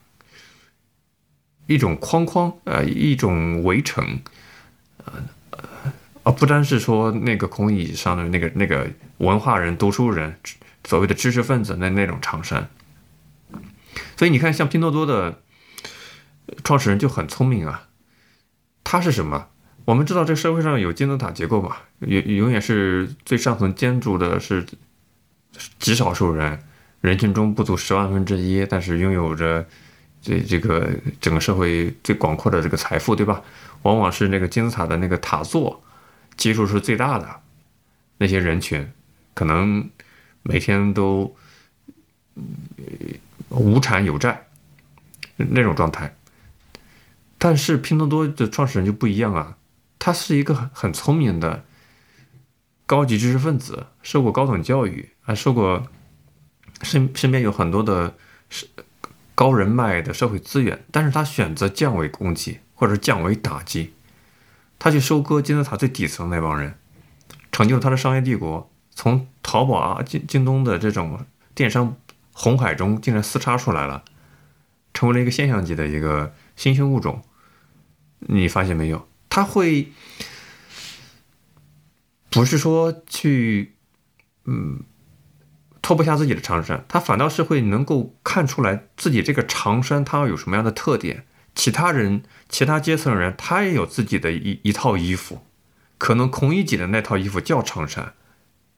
[1.67, 4.19] 一种框框，呃，一种围城，
[4.97, 5.13] 呃。
[6.23, 10.35] 而不单是说那个孔乙己上的那个那个文化人、读书人，
[10.85, 12.69] 所谓的知识分子那那种长衫。
[14.15, 15.41] 所以你看，像拼多多的
[16.63, 17.89] 创始人就很聪明啊。
[18.83, 19.47] 他是什么？
[19.85, 24.65] 我们知道这个社会上有金字塔结构嘛，永永远是最上层建筑的是
[25.77, 26.57] 极少数人，
[27.01, 29.65] 人群中不足十万分之一，但是拥有着
[30.21, 33.41] 这这个整个社会最广阔的这个财富，对吧？
[33.81, 35.83] 往往是那个金字塔的那个塔座。
[36.37, 37.41] 基数是最大的
[38.17, 38.91] 那些人群，
[39.33, 39.89] 可能
[40.41, 41.35] 每天都
[43.49, 44.47] 无产有债
[45.37, 46.15] 那种状态。
[47.37, 49.57] 但是拼多多的创始人就不一样啊，
[49.99, 51.65] 他是一个很很聪明的
[52.85, 55.87] 高级知识分子，受过高等教育，还受过
[56.81, 58.15] 身身边有很多的
[59.35, 63.93] 高人脉的社会资源，但是他选择降维攻击或者降维打击。
[64.83, 66.77] 他去收割金字塔最底层那帮人，
[67.53, 68.69] 成就了他的商业帝国。
[68.91, 71.25] 从淘宝啊、京京东的这种
[71.55, 71.95] 电商
[72.33, 74.03] 红海中，竟然厮杀出来了，
[74.93, 77.23] 成为了一个现象级的一个新兴物种。
[78.19, 79.07] 你发现没有？
[79.29, 79.93] 他会
[82.29, 83.75] 不是说去
[84.43, 84.83] 嗯
[85.81, 91.25] 脱不下自己的长衫，他反倒是会能够看出来自己这个长衫它有什么样的特点。
[91.55, 95.45] 其他人、其他阶层的人，他也有自己的一一套衣服，
[95.97, 98.13] 可能孔乙己的那套衣服叫长衫，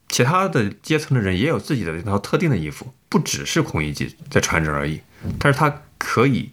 [0.08, 5.00] 其他的阶层的人也有自己的一套特定的衣服，不只是孔乙己在穿着而已。
[5.38, 6.52] 但是他可以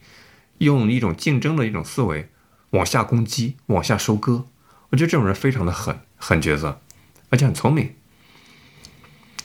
[0.60, 2.30] 用一种竞争的一种思维
[2.72, 4.46] 往下攻击、往下收割。
[4.90, 6.82] 我觉得这种人非常的狠，狠角色，
[7.30, 7.96] 而且很聪明。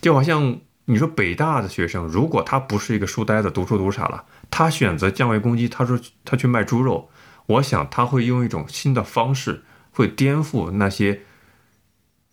[0.01, 0.61] 就好像
[0.91, 4.25] 你说北大的学生，如果他不是一个书呆子、读书读傻了。
[4.51, 7.11] 他选择降维攻击，他说他去卖猪肉，
[7.45, 11.21] 我想他会用一种新的方式，会颠覆那些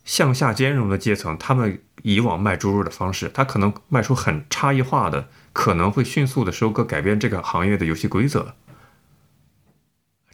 [0.05, 8.55] 向下兼容的阶层，他们以往卖猪肉的方式，他可能卖出很差异化的，可能会迅速的收割，改变这个行业的游戏规则。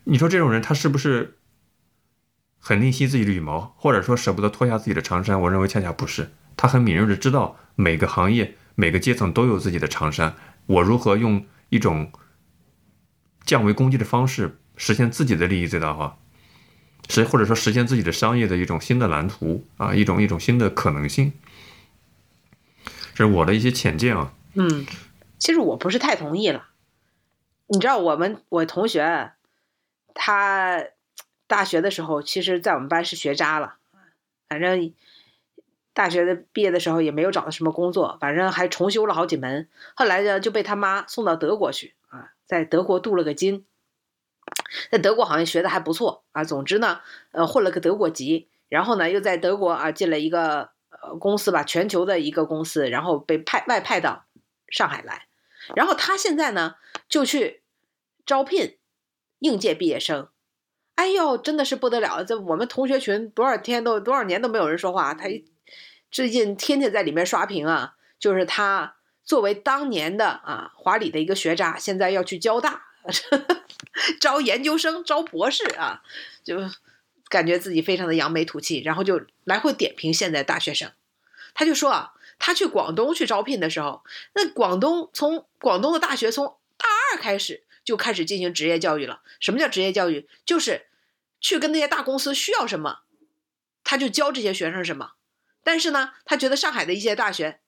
[0.03, 1.39] 你说这种人他是不是
[2.59, 5.41] 很吝惜自己的羽毛，或者说舍不得脱下自己的长衫？
[5.41, 10.35] 我认为恰恰不是，他很敏锐的知道每个行业、每个阶层都有自己的长衫，
[10.65, 11.45] 我如何用。
[11.71, 12.11] 一种
[13.45, 16.17] 降维攻击的方式，实现自己的利益最大化，
[17.07, 21.31] 实或者说实现自己的商业的一种新的蓝图啊，一种一种新的可能性，
[23.13, 24.33] 这是我的一些浅见啊。
[24.55, 24.85] 嗯，
[25.39, 26.67] 其实我不是太同意了。
[27.67, 29.31] 你知道，我们我同学
[30.13, 30.83] 他
[31.47, 33.75] 大学的时候，其实在我们班是学渣了，
[34.49, 34.93] 反正
[35.93, 39.67] 大学的毕业的时候也没有找到什么工作，反正还重修了好几门。
[39.95, 43.65] 后来呢，就被他妈送到德国去啊，在德国镀了个金，
[44.89, 46.43] 在德国好像学的还不错啊。
[46.43, 54.25] 总之呢，呃，混了个德国籍，然后呢，又在德国啊进了一个呃公司吧，全球的一个公司，然后被派外派到
[54.69, 55.27] 上海来。
[55.75, 56.75] 然后他现在呢，
[57.09, 57.63] 就去
[58.25, 58.77] 招聘
[59.39, 60.29] 应届毕业生。
[60.95, 62.23] 哎呦，真的是不得了！
[62.23, 65.25] 这我们同学群多少天都多少年都没有人说话，他
[66.11, 67.95] 最近天天在里面刷屏啊。
[68.19, 72.83] 就是他作为当年的啊华理的一个学渣，现在要去交大
[74.21, 76.03] 招研究生、招博士啊，
[76.43, 76.69] 就
[77.27, 80.91] 感觉自己非常的扬眉吐气，然后就来回点评现在大学生。
[81.55, 84.03] 他就说啊，他去广东去招聘的时候，
[84.35, 86.45] 那广东从广东的大学从
[86.77, 89.23] 大二开始就开始进行职业教育了。
[89.39, 90.29] 什么叫职业教育？
[90.45, 90.85] 就是
[91.39, 92.99] 去跟那些大公司需要什么，
[93.83, 95.13] 他就教这些学生什么。
[95.63, 97.59] 但是呢，他觉得上海的一些大学，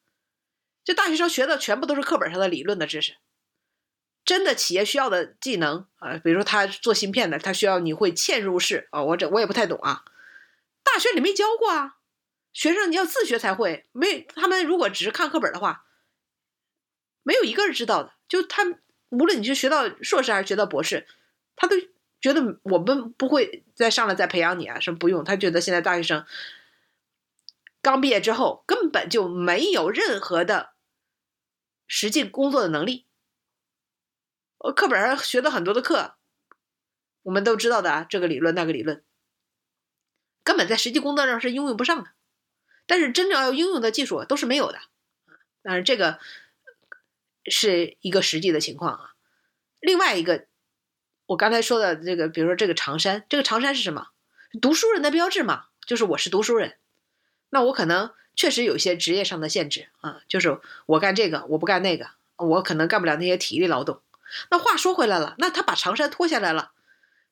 [0.84, 3.18] 这大学生学的全部都是课本上的理论的知识，
[4.26, 10.04] 真的企业需要的技能啊，比如说他做芯片的，他需要你会嵌入式啊，我这我也不太懂啊，
[10.84, 11.98] 大学里没教过啊，
[12.52, 15.86] 学生你要自学才会，没他们如果只是看课本的话，
[17.22, 18.64] 没有一个人知道的，就他
[19.10, 21.08] 无论你是学到硕士还是学到博士，
[21.56, 21.76] 他都
[22.20, 26.26] 觉得我们不会再上来再培养你啊，什么不用，他觉得现在大学生。
[27.84, 30.74] 刚毕业之后，根本就没有任何的
[31.86, 33.08] 实际工作的能力。
[34.60, 36.16] 呃，课本上学的很多的课，
[37.24, 39.04] 我们都知道的啊，这个理论那个理论，
[40.46, 42.12] 根本在实际工作上是应用不上的。
[42.86, 44.80] 但是真正要应用的技术都是没有的。
[45.62, 46.20] 当然，这个
[47.44, 49.10] 是一个实际的情况啊。
[49.82, 50.48] 另外一个，
[51.26, 54.12] 我刚才说的这个，比如说这个长衫，这个长衫是什么？
[54.62, 56.80] 读书人的标志嘛，就是我是读书人。
[57.54, 64.02] 那我可能确实有一些职业上的限制啊，就是我干这个，我不干那个，我可能干不了那些体力劳动。
[64.50, 66.72] 那话说回来了，那他把长衫脱下来了，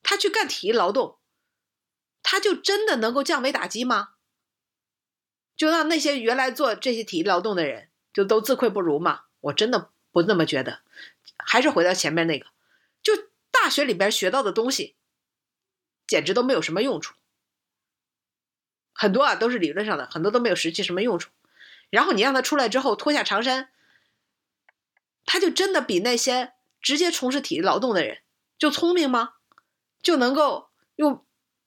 [0.03, 1.17] 他去干体力劳动，
[2.21, 4.09] 他就真的能够降维打击吗？
[5.57, 9.21] 就让那些原来做这些体力劳动的人就都自愧不如吗？
[9.39, 10.81] 我真的不那么觉得。
[11.39, 12.45] 还是回到前面那个，
[13.01, 13.13] 就
[13.49, 14.95] 大学里边学到的东西，
[16.05, 17.15] 简直都没有什么用处。
[18.93, 21.29] 很多啊都是理论上的，很多都没有实际什么用处。
[21.89, 23.69] 然后你让他出来之后脱下长衫，
[25.25, 28.19] 他就真的比那些直接从事体力劳动的人
[28.57, 29.33] 就聪明吗？
[30.01, 31.23] 就能够用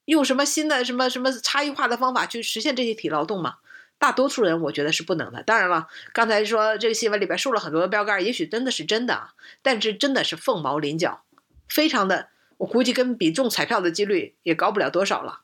[0.07, 3.59] 用什么新的什么什么差异化的方法去实现这些体力劳动吗？
[3.97, 5.43] 大多数人我觉得是不能的。
[5.45, 11.25] 当然了，刚才说这个新闻里边竖了很多的标杆，也许真的是真的啊，但是真的是凤毛麟角，
[11.69, 15.43] 非常的，我估计跟比中彩票的几率也高不了多少了。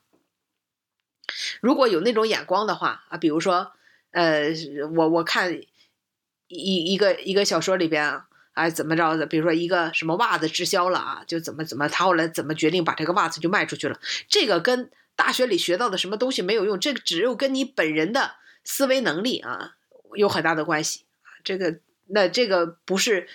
[1.61, 3.71] 如果有那种眼光的话啊，比如说，
[4.11, 4.49] 呃，
[4.95, 5.61] 我我看
[6.47, 13.99] 一一个一个小说里边啊，啊怎么着的，比如说一个什么袜子滞销了啊，就怎么怎么，他后来怎么决定把这个袜子就卖出去了？
[14.27, 19.75] 这个跟大学里学到的什么东西没有用，这个只有跟你本人的思维能力啊
[20.15, 23.27] 有很大的关系啊这个那这个不是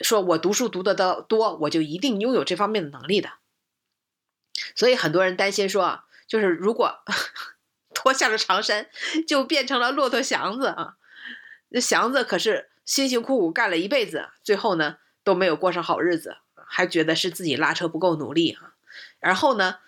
[0.00, 3.30] 说我读书读得到多，我就一定拥有这方面的能力的。
[4.74, 6.02] 所以很多人担心说。
[6.26, 7.02] 就是如果
[7.94, 8.88] 脱下了长衫，
[9.26, 10.96] 就变成了骆驼祥子啊！
[11.68, 18.74] 那祥子可是辛辛苦苦干了一辈子，最后呢都没有过上好日子，还觉得是自己拉车不够努力啊。
[19.20, 19.78] 然后呢，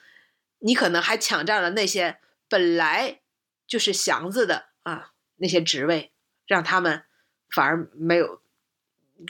[0.61, 2.19] 你可能还抢占了那些
[2.49, 3.21] 本来
[3.67, 6.13] 就是祥子的啊那些职位，
[6.47, 7.03] 让他们
[7.51, 8.41] 反而没有，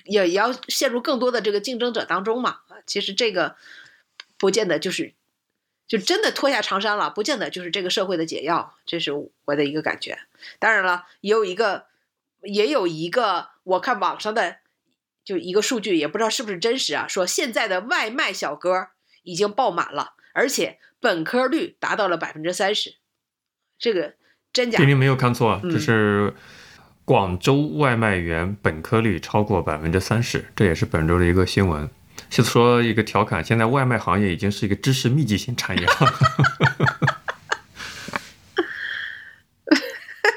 [0.04, 2.60] 也也要陷入更多的这个竞争者当中嘛。
[2.86, 3.56] 其实这个
[4.36, 5.14] 不见得就是。
[5.86, 9.12] 就真的脱下长衫了，不见得就是这个社会的解药，这是
[9.44, 10.18] 我的一个感觉。
[10.58, 11.86] 当然了，也有一个，
[12.42, 14.56] 也有一个，我看网上的
[15.24, 18.88] 就一个数据，也不知道是不是真实啊，说现在的外卖小哥
[19.22, 22.96] 已经爆满了，而且本科率达到了百分之三十。
[23.78, 24.14] 这个
[24.52, 24.78] 真假？
[24.78, 26.34] 丁丁没有看错，这是
[27.04, 31.88] 广州外卖员本科率超过百分之三十，这也是本周的一个新闻。
[32.28, 35.92] 就说一个调侃，现在外卖行业已经是一个知识密集型产业了。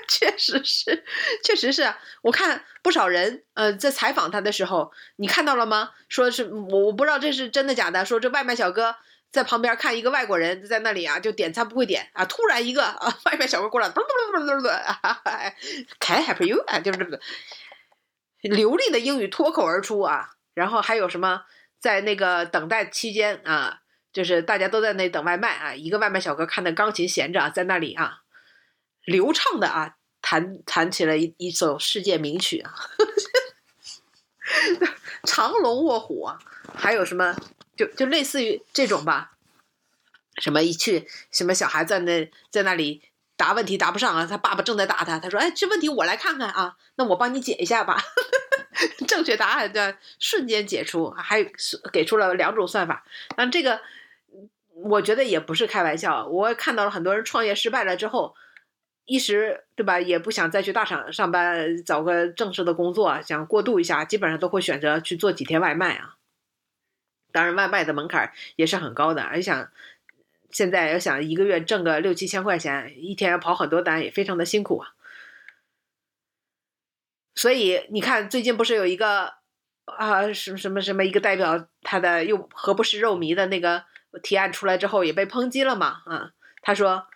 [0.08, 1.04] 确实是，
[1.44, 5.92] 确实是我看不少人呃在采访他的时候，你看到了吗？
[6.08, 8.06] 说是我我不知道这是真的假的。
[8.06, 8.96] 说这外卖小哥
[9.32, 14.68] 在旁边看一个外国人在那里啊，就点餐不会点啊，突然一个啊外卖小哥过来，嘟嘟嘟嘟嘟嘟
[16.00, 16.64] ，Can I help you？
[16.68, 17.20] 啊，就是
[18.42, 21.44] 流利的英语脱口而出啊，然后还有什么？
[21.80, 28.22] 在那个等待期间啊，就是大家都在那等外卖啊，一个外卖小哥看那钢琴闲着，在那里啊，
[29.06, 32.74] 流畅的啊弹弹起了一一首世界名曲啊，
[35.24, 36.40] 长龙卧虎啊，
[36.76, 37.36] 还有什么
[37.78, 39.38] 就就类似于这种吧，
[40.42, 43.04] 什么一去什么小孩在那在那里
[43.38, 48.04] 答问题答不上啊，他爸爸正在打他，他说哎这问题我来看看啊，那我帮你解一下吧，
[49.08, 51.46] 正确答案的瞬间解出，还
[51.92, 53.06] 给出了两种算法，
[53.36, 53.82] 但这个
[54.74, 58.36] 我觉得也不是开玩笑，我看到了很多人创业失败了之后。
[59.12, 66.18] 一时对吧，也不想再去大厂上班，找个正式的工作，想过渡一下，基本上都会选择去做几天外卖啊。
[67.32, 69.72] 当然，外卖的门槛也是很高的，而且想
[70.52, 74.90] 现在要想一个月挣个六七千块钱，一天要跑很多单，也非常的辛苦啊。
[77.40, 79.36] 所以你看，最近不是有一个
[79.86, 83.86] 啊什么什么什么一个代表他的又何不食肉糜的那个
[84.22, 86.02] 提案出来之后，也被抨击了嘛？
[86.06, 86.32] 啊，
[86.62, 87.08] 他说。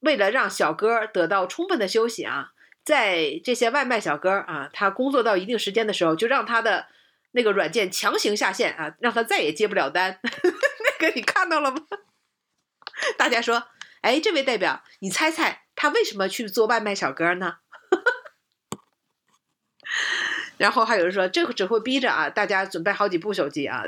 [0.00, 2.52] 为了让小哥得到充分的休息啊，
[2.82, 6.86] 在这些外卖小哥啊，他工作到一定时间的时候，就让他的
[7.32, 10.18] 那个软件强行下线啊，让他再也接不了单。
[10.24, 11.82] 那个你看到了吗？
[13.18, 13.62] 大家说，
[14.00, 17.56] 哎，这位代表，你猜猜他为什么去做外卖小哥呢？
[20.60, 23.84] 然后还有人说，这个只会逼着啊，大家准备好几部手机啊，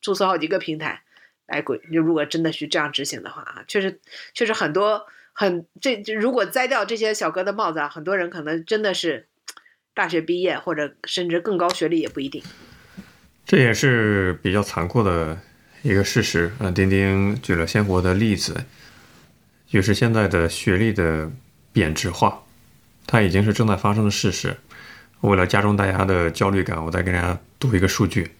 [0.00, 1.02] 注册好几个平台。
[1.44, 4.00] 来，鬼，就如果真的去这样执行的话啊，确实，
[4.32, 5.06] 确实很多。
[5.34, 9.28] 很这如果摘掉这些小哥的帽子啊，很多人可能真的是
[9.92, 12.42] 大学毕业或者甚至更高学历也不一定。
[13.44, 15.38] 这也是比较残酷的
[15.82, 16.70] 一个事实啊。
[16.70, 18.64] 丁丁举了鲜活的例子，
[19.68, 21.30] 就是现在的学历的
[21.74, 22.42] 贬值化，
[23.06, 24.56] 它已经是正在发生的事实。
[25.30, 28.32] 为了加重大家的焦虑感，我再给大家读一个数据：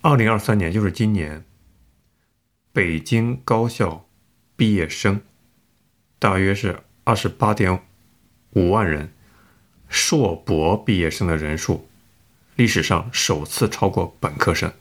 [0.00, 1.44] 二零二三年，就是今年，
[2.72, 4.04] 北京高校。
[4.56, 5.20] 毕业生
[6.18, 7.80] 大约是二十八点
[8.54, 9.12] 五万人，
[9.88, 11.88] 硕博毕业生的人数
[12.56, 14.72] 历史上首次超过本科生，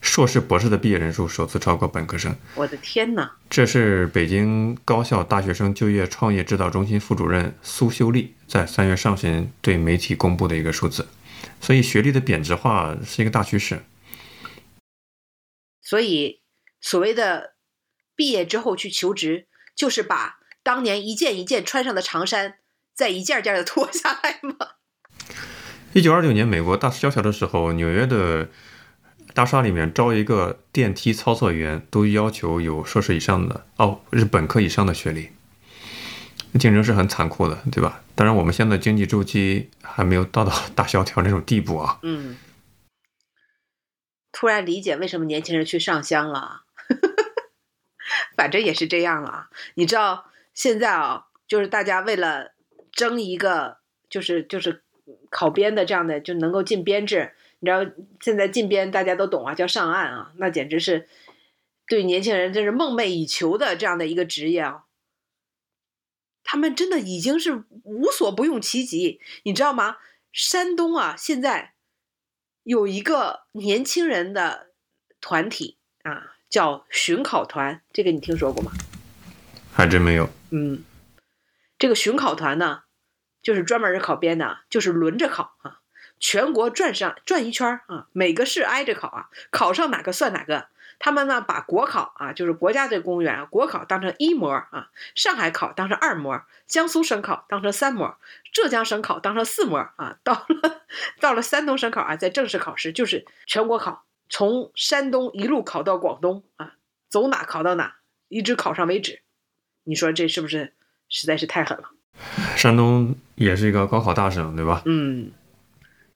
[0.00, 2.34] 硕士博士的毕业人数首次超过本科生。
[2.54, 3.30] 我的天哪！
[3.50, 11.08] 这是北京高校大学生就业创业指导中心副主任苏修丽在三月上旬对媒体公布的一个数字。
[11.60, 13.82] 所以，学历的贬值化是一个大趋势。
[15.82, 16.40] 所以，
[16.80, 17.54] 所谓的。
[18.18, 19.46] 毕业之后去求职，
[19.76, 22.58] 就是把当年一件一件穿上的长衫，
[22.92, 24.56] 再一件件的脱下来吗？
[25.92, 28.48] 一九二九年美国大萧条的时候，纽约的
[29.38, 35.30] 大厦里面招一个电梯操作员，都要求有硕士以上的哦，是本科以上的学历。
[36.58, 38.02] 竞争是很残酷的，对吧？
[38.16, 42.00] 当然，我们现在经济周期还没有到到大萧条那种地步啊。
[42.02, 42.36] 嗯。
[44.32, 46.62] 突然理解为什么年轻人去上香了。
[48.34, 52.54] 反正也是这样了，你知道现在啊，就是大家为了
[52.90, 53.76] 争一个，
[54.10, 54.82] 就是就是
[55.30, 57.84] 考编的这样的就能够进编制，你知道
[58.20, 61.08] 现在进编大家都懂啊，叫上岸啊，那简直是
[61.86, 64.84] 对年轻人真是梦寐以求的这样的一个职业啊。
[66.44, 69.98] 他们真的已经是无所不用其极，你知道吗？
[70.32, 71.74] 山东啊，现在
[72.62, 74.70] 有一个年轻人的
[75.20, 76.34] 团体啊。
[76.50, 78.72] 叫巡考团，这个你听说过吗？
[79.70, 80.30] 还真没有。
[80.50, 80.82] 嗯，
[81.78, 82.84] 这个巡考团呢，
[83.42, 85.77] 就是专门是考编的，就是轮着考啊，
[86.20, 90.66] 全国转上转一圈啊，每个市挨着考啊，考上哪个算哪个。
[91.00, 98.16] 他们呢，把国考啊，就是国家的公务员国考当成一模啊，上海考当成二模，江苏省考当成三模，
[98.52, 100.80] 浙江省考当成四模啊，到了
[101.20, 104.04] 到了山东省考啊，在正式考试就是全国考。
[104.28, 106.74] 从山东一路考到广东啊，
[107.08, 109.20] 走哪考到哪，一直考上为止。
[109.84, 110.74] 你说这是不是
[111.08, 111.90] 实在是太狠了？
[112.56, 114.82] 山东也是一个高考大省，对吧？
[114.84, 115.30] 嗯。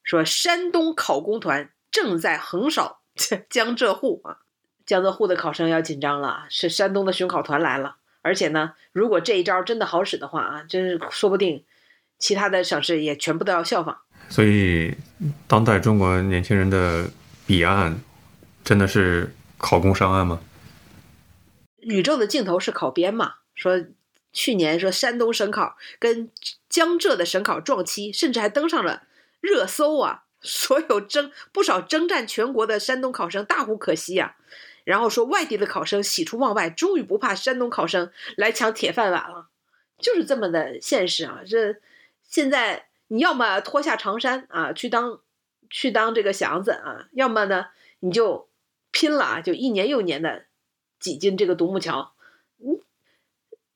[0.03, 3.03] 说山东考公团正在横扫
[3.51, 4.39] 江浙沪啊，
[4.87, 7.97] 江浙沪的考生要紧张了，是山东的巡考团来了。
[8.23, 11.65] 而且呢，如果这一招真的好使的话啊，真是说不定
[12.19, 14.01] 其他的省市也全部都要效仿。
[14.29, 14.95] 所以，
[15.47, 17.11] 当代中国年轻人的。
[17.45, 18.01] 彼岸
[18.63, 20.41] 真的是考公上岸吗？
[21.81, 23.35] 宇宙的尽头是考编嘛？
[23.53, 23.85] 说
[24.33, 26.31] 去年说山东省考跟
[26.69, 29.03] 江浙的省考撞期，甚至还登上了
[29.43, 30.25] 热搜啊！
[30.41, 34.37] 所有征不少征战全国的山东考生大呼可惜呀。
[34.85, 39.49] 然后说外地的考生喜出望外，终于不怕山东考生来抢铁饭碗了，
[39.99, 41.41] 就是这么的现实啊！
[41.47, 41.77] 这
[42.23, 45.21] 现在你要么脱下长衫啊去当。
[45.75, 47.69] 去当这个祥子啊，要么呢
[48.01, 48.47] 你就
[48.91, 50.45] 拼了啊，就一年又年的
[51.01, 52.13] 挤进这个独木桥。
[52.59, 52.79] 嗯，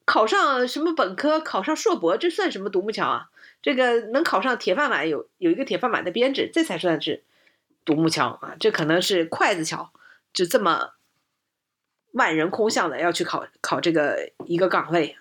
[0.05, 3.31] 考上什么本科，考上硕博，这算什么独木桥啊？
[3.67, 7.25] 这个能考上铁饭碗，有有一个铁饭碗的编制，这才算是
[7.85, 8.55] 独木桥啊！
[8.61, 9.91] 这可能是筷子桥，
[10.33, 10.93] 就这么
[12.13, 15.17] 万人空巷的要去考考这个一个岗位。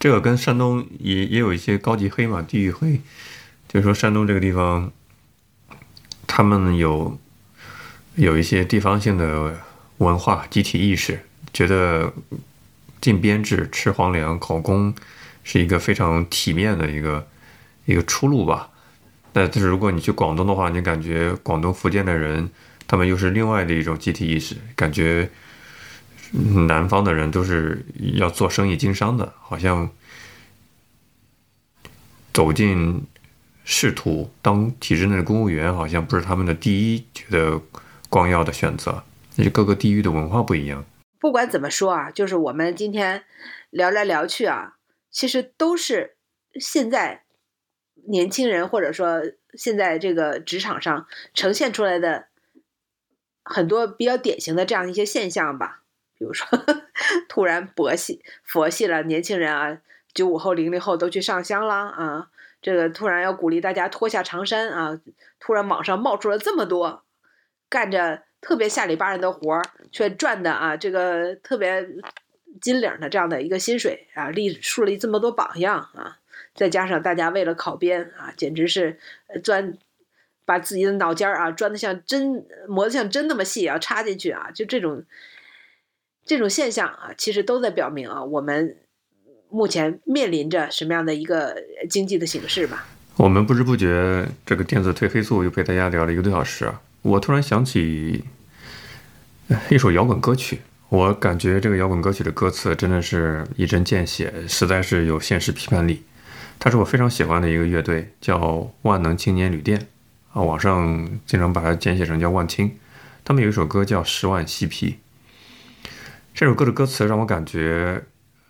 [0.00, 3.00] 这个跟山东也也有一些高级黑嘛，地域黑，
[3.68, 4.90] 就是说山东这个地方，
[6.26, 7.16] 他们有
[8.16, 9.60] 有一些地方性的
[9.98, 11.20] 文化集体意识，
[11.52, 12.12] 觉得
[13.00, 14.92] 进编制、吃皇粮、考公
[15.44, 17.28] 是一个非常体面的一个
[17.90, 18.70] 一个出路吧。
[19.32, 22.50] 那就是如果你去广东的话，你感觉广东、福建的人，
[22.86, 25.30] 他们又是另外的一种集体意识，感觉。
[26.68, 27.84] 南方的人都是
[28.14, 29.90] 要做生意经商的，好像
[32.32, 33.04] 走进
[33.64, 37.60] 仕途当体制内的公务员，好像不是他们的第一觉得
[38.08, 39.02] 光耀的选择。
[39.34, 40.84] 那就各个地域的文化不一样。
[41.18, 43.24] 不管怎么说啊，就是我们今天
[43.70, 44.74] 聊来聊去啊，
[45.10, 46.14] 其实都是
[46.60, 47.24] 现在
[48.06, 49.22] 年轻人或者说
[49.54, 52.26] 现在这个职场上呈现出来的
[53.44, 55.82] 很多比较典型的这样一些现象吧。
[56.18, 56.46] 比如说，
[57.30, 59.78] 突然佛系佛系了，年轻人啊，
[60.12, 62.28] 九五后、零零后都去上香了啊！
[62.60, 65.00] 这个突然要鼓励大家脱下长衫啊！
[65.38, 67.04] 突然网上冒出了这么多
[67.70, 71.88] 干着特别下里巴人的活儿，却赚的啊这个特别
[72.60, 76.19] 金领的这样的一个薪水啊，立树立这么多榜样啊！
[76.60, 78.98] 再加上大家为了考编啊，简直是
[79.42, 79.78] 钻
[80.44, 85.04] 把自己的脑尖儿啊钻的像针磨的像针那么细啊，插进去啊，就这种。
[86.26, 88.76] 这种现象啊，其实都在表明啊，我们
[89.48, 91.56] 目前面临着什么样的一个
[91.88, 92.86] 经济的形势吧？
[93.16, 96.80] 我们不知不觉，这个电子褪黑素又陪大家聊了一个多小时啊！
[97.02, 98.22] 我突然想起
[99.70, 106.04] 一首摇滚歌曲，我感觉这个摇滚歌曲的歌词真的是一针见血，实在是有现实批判力。
[106.62, 109.88] 它是我非常喜欢的一个乐队，叫万能青年旅店
[110.34, 112.76] 啊，网上经常把它简写成叫万青。
[113.24, 114.98] 他们有一首歌叫《十万嬉皮》。
[116.34, 118.02] 这首歌的歌词让我感觉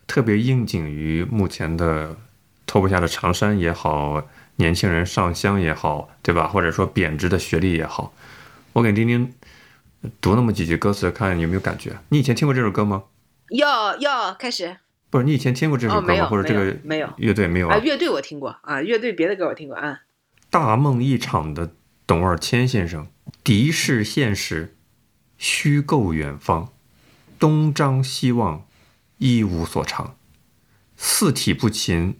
[0.09, 2.17] 特别应景于目前的
[2.67, 6.49] 脱不下的长衫也好，年轻人上香也好，对吧？
[6.49, 8.13] 或者说贬值的学历也好，
[8.73, 9.33] 我给丁丁
[10.21, 11.93] 读那么几句歌词，看有没有感觉。
[12.09, 13.05] 你以前听过这首歌吗？
[13.51, 14.79] 要要开始？
[15.11, 16.27] 不是，你以前听过这首歌吗？
[16.27, 17.77] 或者这个没有乐队没有啊？
[17.79, 20.01] 乐队我听过啊，乐队别的歌我听过啊。
[20.49, 21.75] 大梦一场的
[22.07, 23.09] 董二千先生，
[23.45, 24.77] 敌视现实，
[25.37, 26.73] 虚构远方。
[27.39, 28.67] 东张西望，
[29.17, 30.15] 一无所长；
[30.97, 32.17] 四体不勤，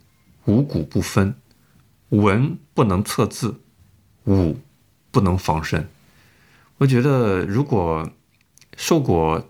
[0.47, 1.35] 五谷不分；
[2.09, 3.61] 文不能测字，
[4.25, 4.59] 武
[5.11, 5.89] 不能防身。
[6.79, 8.11] 我觉得，如果
[8.79, 9.47] 受过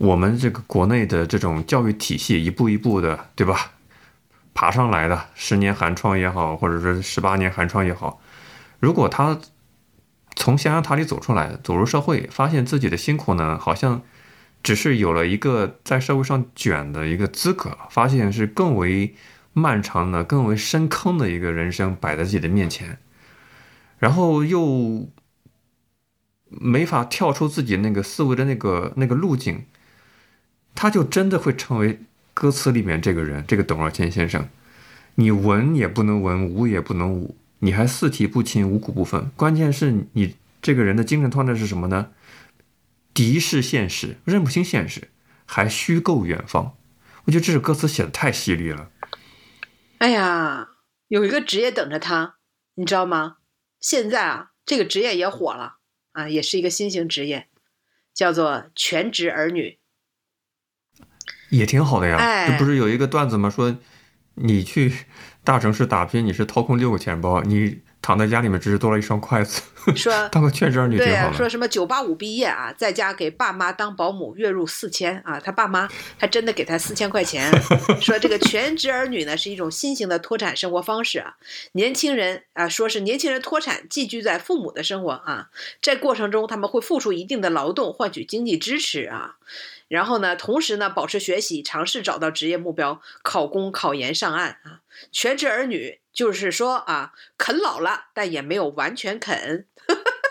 [0.00, 3.72] 我们这个国内的这种教育体系一步一步的，对吧？
[4.54, 8.20] 爬上来的十年寒窗也好，或者说十八年寒窗也好，
[8.78, 9.38] 如果他
[10.36, 14.02] 从象牙塔里走出来，走入社会，发现自己的辛苦呢，好像。
[14.62, 19.14] 只是有了一个在社会上卷的一个资格，发现是更为
[19.54, 22.98] 漫长的、更为深坑的一个人生摆在自己的面前，
[23.98, 25.08] 然后又
[26.50, 29.64] 没法跳出自己那个思维的那个那个路径，
[30.74, 32.00] 他就真的会成为
[32.32, 34.48] 歌词里面这个人，这个董二千先生。
[35.16, 39.30] 你文也不能文，武也不能武，你还四体不勤，五谷不分。
[39.36, 42.12] 关键是你这个人的精神状态是什么呢？
[43.12, 45.10] 敌视现实，认不清现实，
[45.44, 46.76] 还虚构远方。
[47.24, 48.88] 我觉得这首歌词写的太犀利了。
[49.98, 50.68] 哎呀，
[51.08, 52.36] 有一个职业等着他，
[52.76, 53.38] 你知道吗？
[53.80, 55.78] 现在啊，这个职业也火了
[56.12, 57.48] 啊，也是一个新型职业，
[58.14, 59.79] 叫做全职儿女，
[61.50, 62.46] 也挺好的呀。
[62.48, 63.50] 这不是有一个段子吗？
[63.50, 63.76] 说
[64.34, 64.92] 你去
[65.44, 67.80] 大城市打拼，你是掏空六个钱包，你。
[68.02, 69.60] 躺在家里面，只是多了一双筷子。
[69.94, 71.34] 说当个全职儿女挺好的。
[71.34, 75.86] 说什么九八五毕业啊，在家给爸妈当保姆，月入四千啊，他爸妈
[76.16, 77.52] 还真的给他四千块钱。
[78.00, 81.34] 说这个全职儿女呢，是一种新型的脱产生活方式啊。
[81.72, 85.50] 年轻人啊，说是年轻人脱产寄居在父母的生活啊，
[85.82, 89.36] 在过程中他们会付出一定的劳动，换取经济支持啊。
[89.90, 94.82] 然后呢，同时呢，保持学习，尝试找到职业目标，考公、考研、上岸啊。
[95.10, 99.66] 全职儿女就是说啊，啃老了，但也没有完全啃。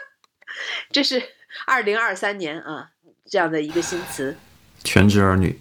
[0.91, 1.21] 这是
[1.65, 2.91] 二零二三年啊
[3.25, 4.37] 这样的一个新词。
[4.81, 5.59] 全职儿女，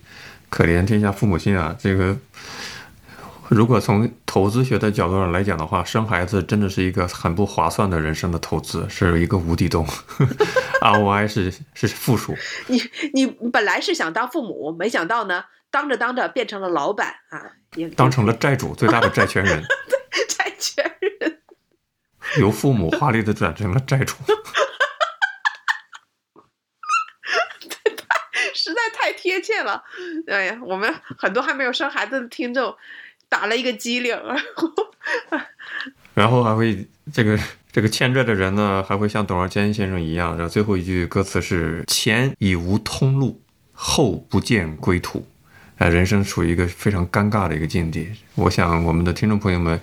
[0.48, 2.16] 可怜天下父母心啊，这个。
[3.50, 9.86] 如果从投资学的角度上来讲的话，生孩子真的是一个很不划算的人生的投资，是一个无底洞。
[10.80, 12.36] ROI 是是负数。
[12.66, 12.80] 你
[13.14, 15.88] 你本来是想当父母，没想到呢，当。
[15.88, 19.64] 着当着变成了老板啊，也当成了债主，最大的债权人，
[20.28, 21.40] 债权人。
[22.38, 24.14] 由父母华丽的转成了债主。
[28.54, 29.82] 实在太贴切了，
[30.26, 32.76] 哎呀，我们很多还没有生孩子的听众
[33.28, 34.16] 打了一个机灵。
[36.14, 37.38] 然后还会这个
[37.70, 43.40] 这个欠债的人呢，还会像董尔坚先生一样，然后最后一句歌词是“前已无通路，
[43.72, 45.24] 后不见归途”，
[45.78, 48.10] 哎，人生处于一个非常尴尬的一个境地。
[48.34, 49.80] 我想我们的听众朋友们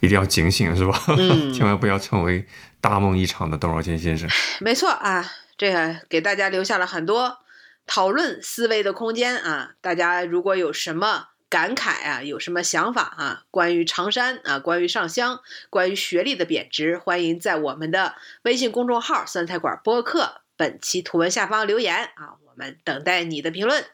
[0.00, 1.00] 一定要警醒，是吧？
[1.16, 2.44] 嗯 千万不要成为
[2.80, 4.28] 大梦一场的董尔坚先生。
[4.60, 5.24] 没错啊，
[5.56, 7.38] 这个给大家留下了很多
[7.86, 9.74] 讨论思维的空间啊。
[9.80, 23.84] 大家如果有什么感慨啊，有什么想法啊，关于长衫啊，关于上香，关于学历的贬值，欢迎在我们的微信公众号“酸菜馆播客”本期图文下方留言啊，我们等待你的评论。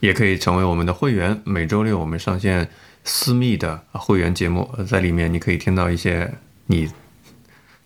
[0.00, 1.40] 也可以成为我们的会员。
[1.44, 2.68] 每周六我们上线
[3.04, 6.32] 私密的会员节目，呃在里面你可以听到一些
[6.66, 6.90] 你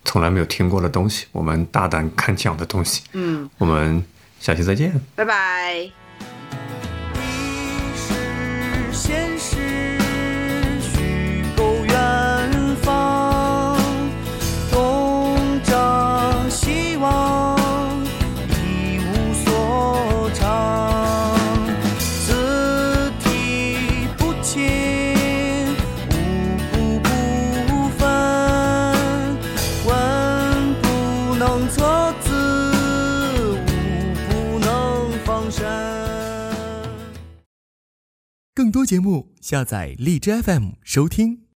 [0.03, 3.03] 从来没有听过的东西，我们大胆敢讲的东西。
[3.13, 4.03] 嗯，我们
[4.39, 4.99] 下期再见。
[5.15, 6.04] 拜拜。
[8.95, 9.24] 现
[38.55, 41.44] 更多节目，下载荔枝 FM 收听。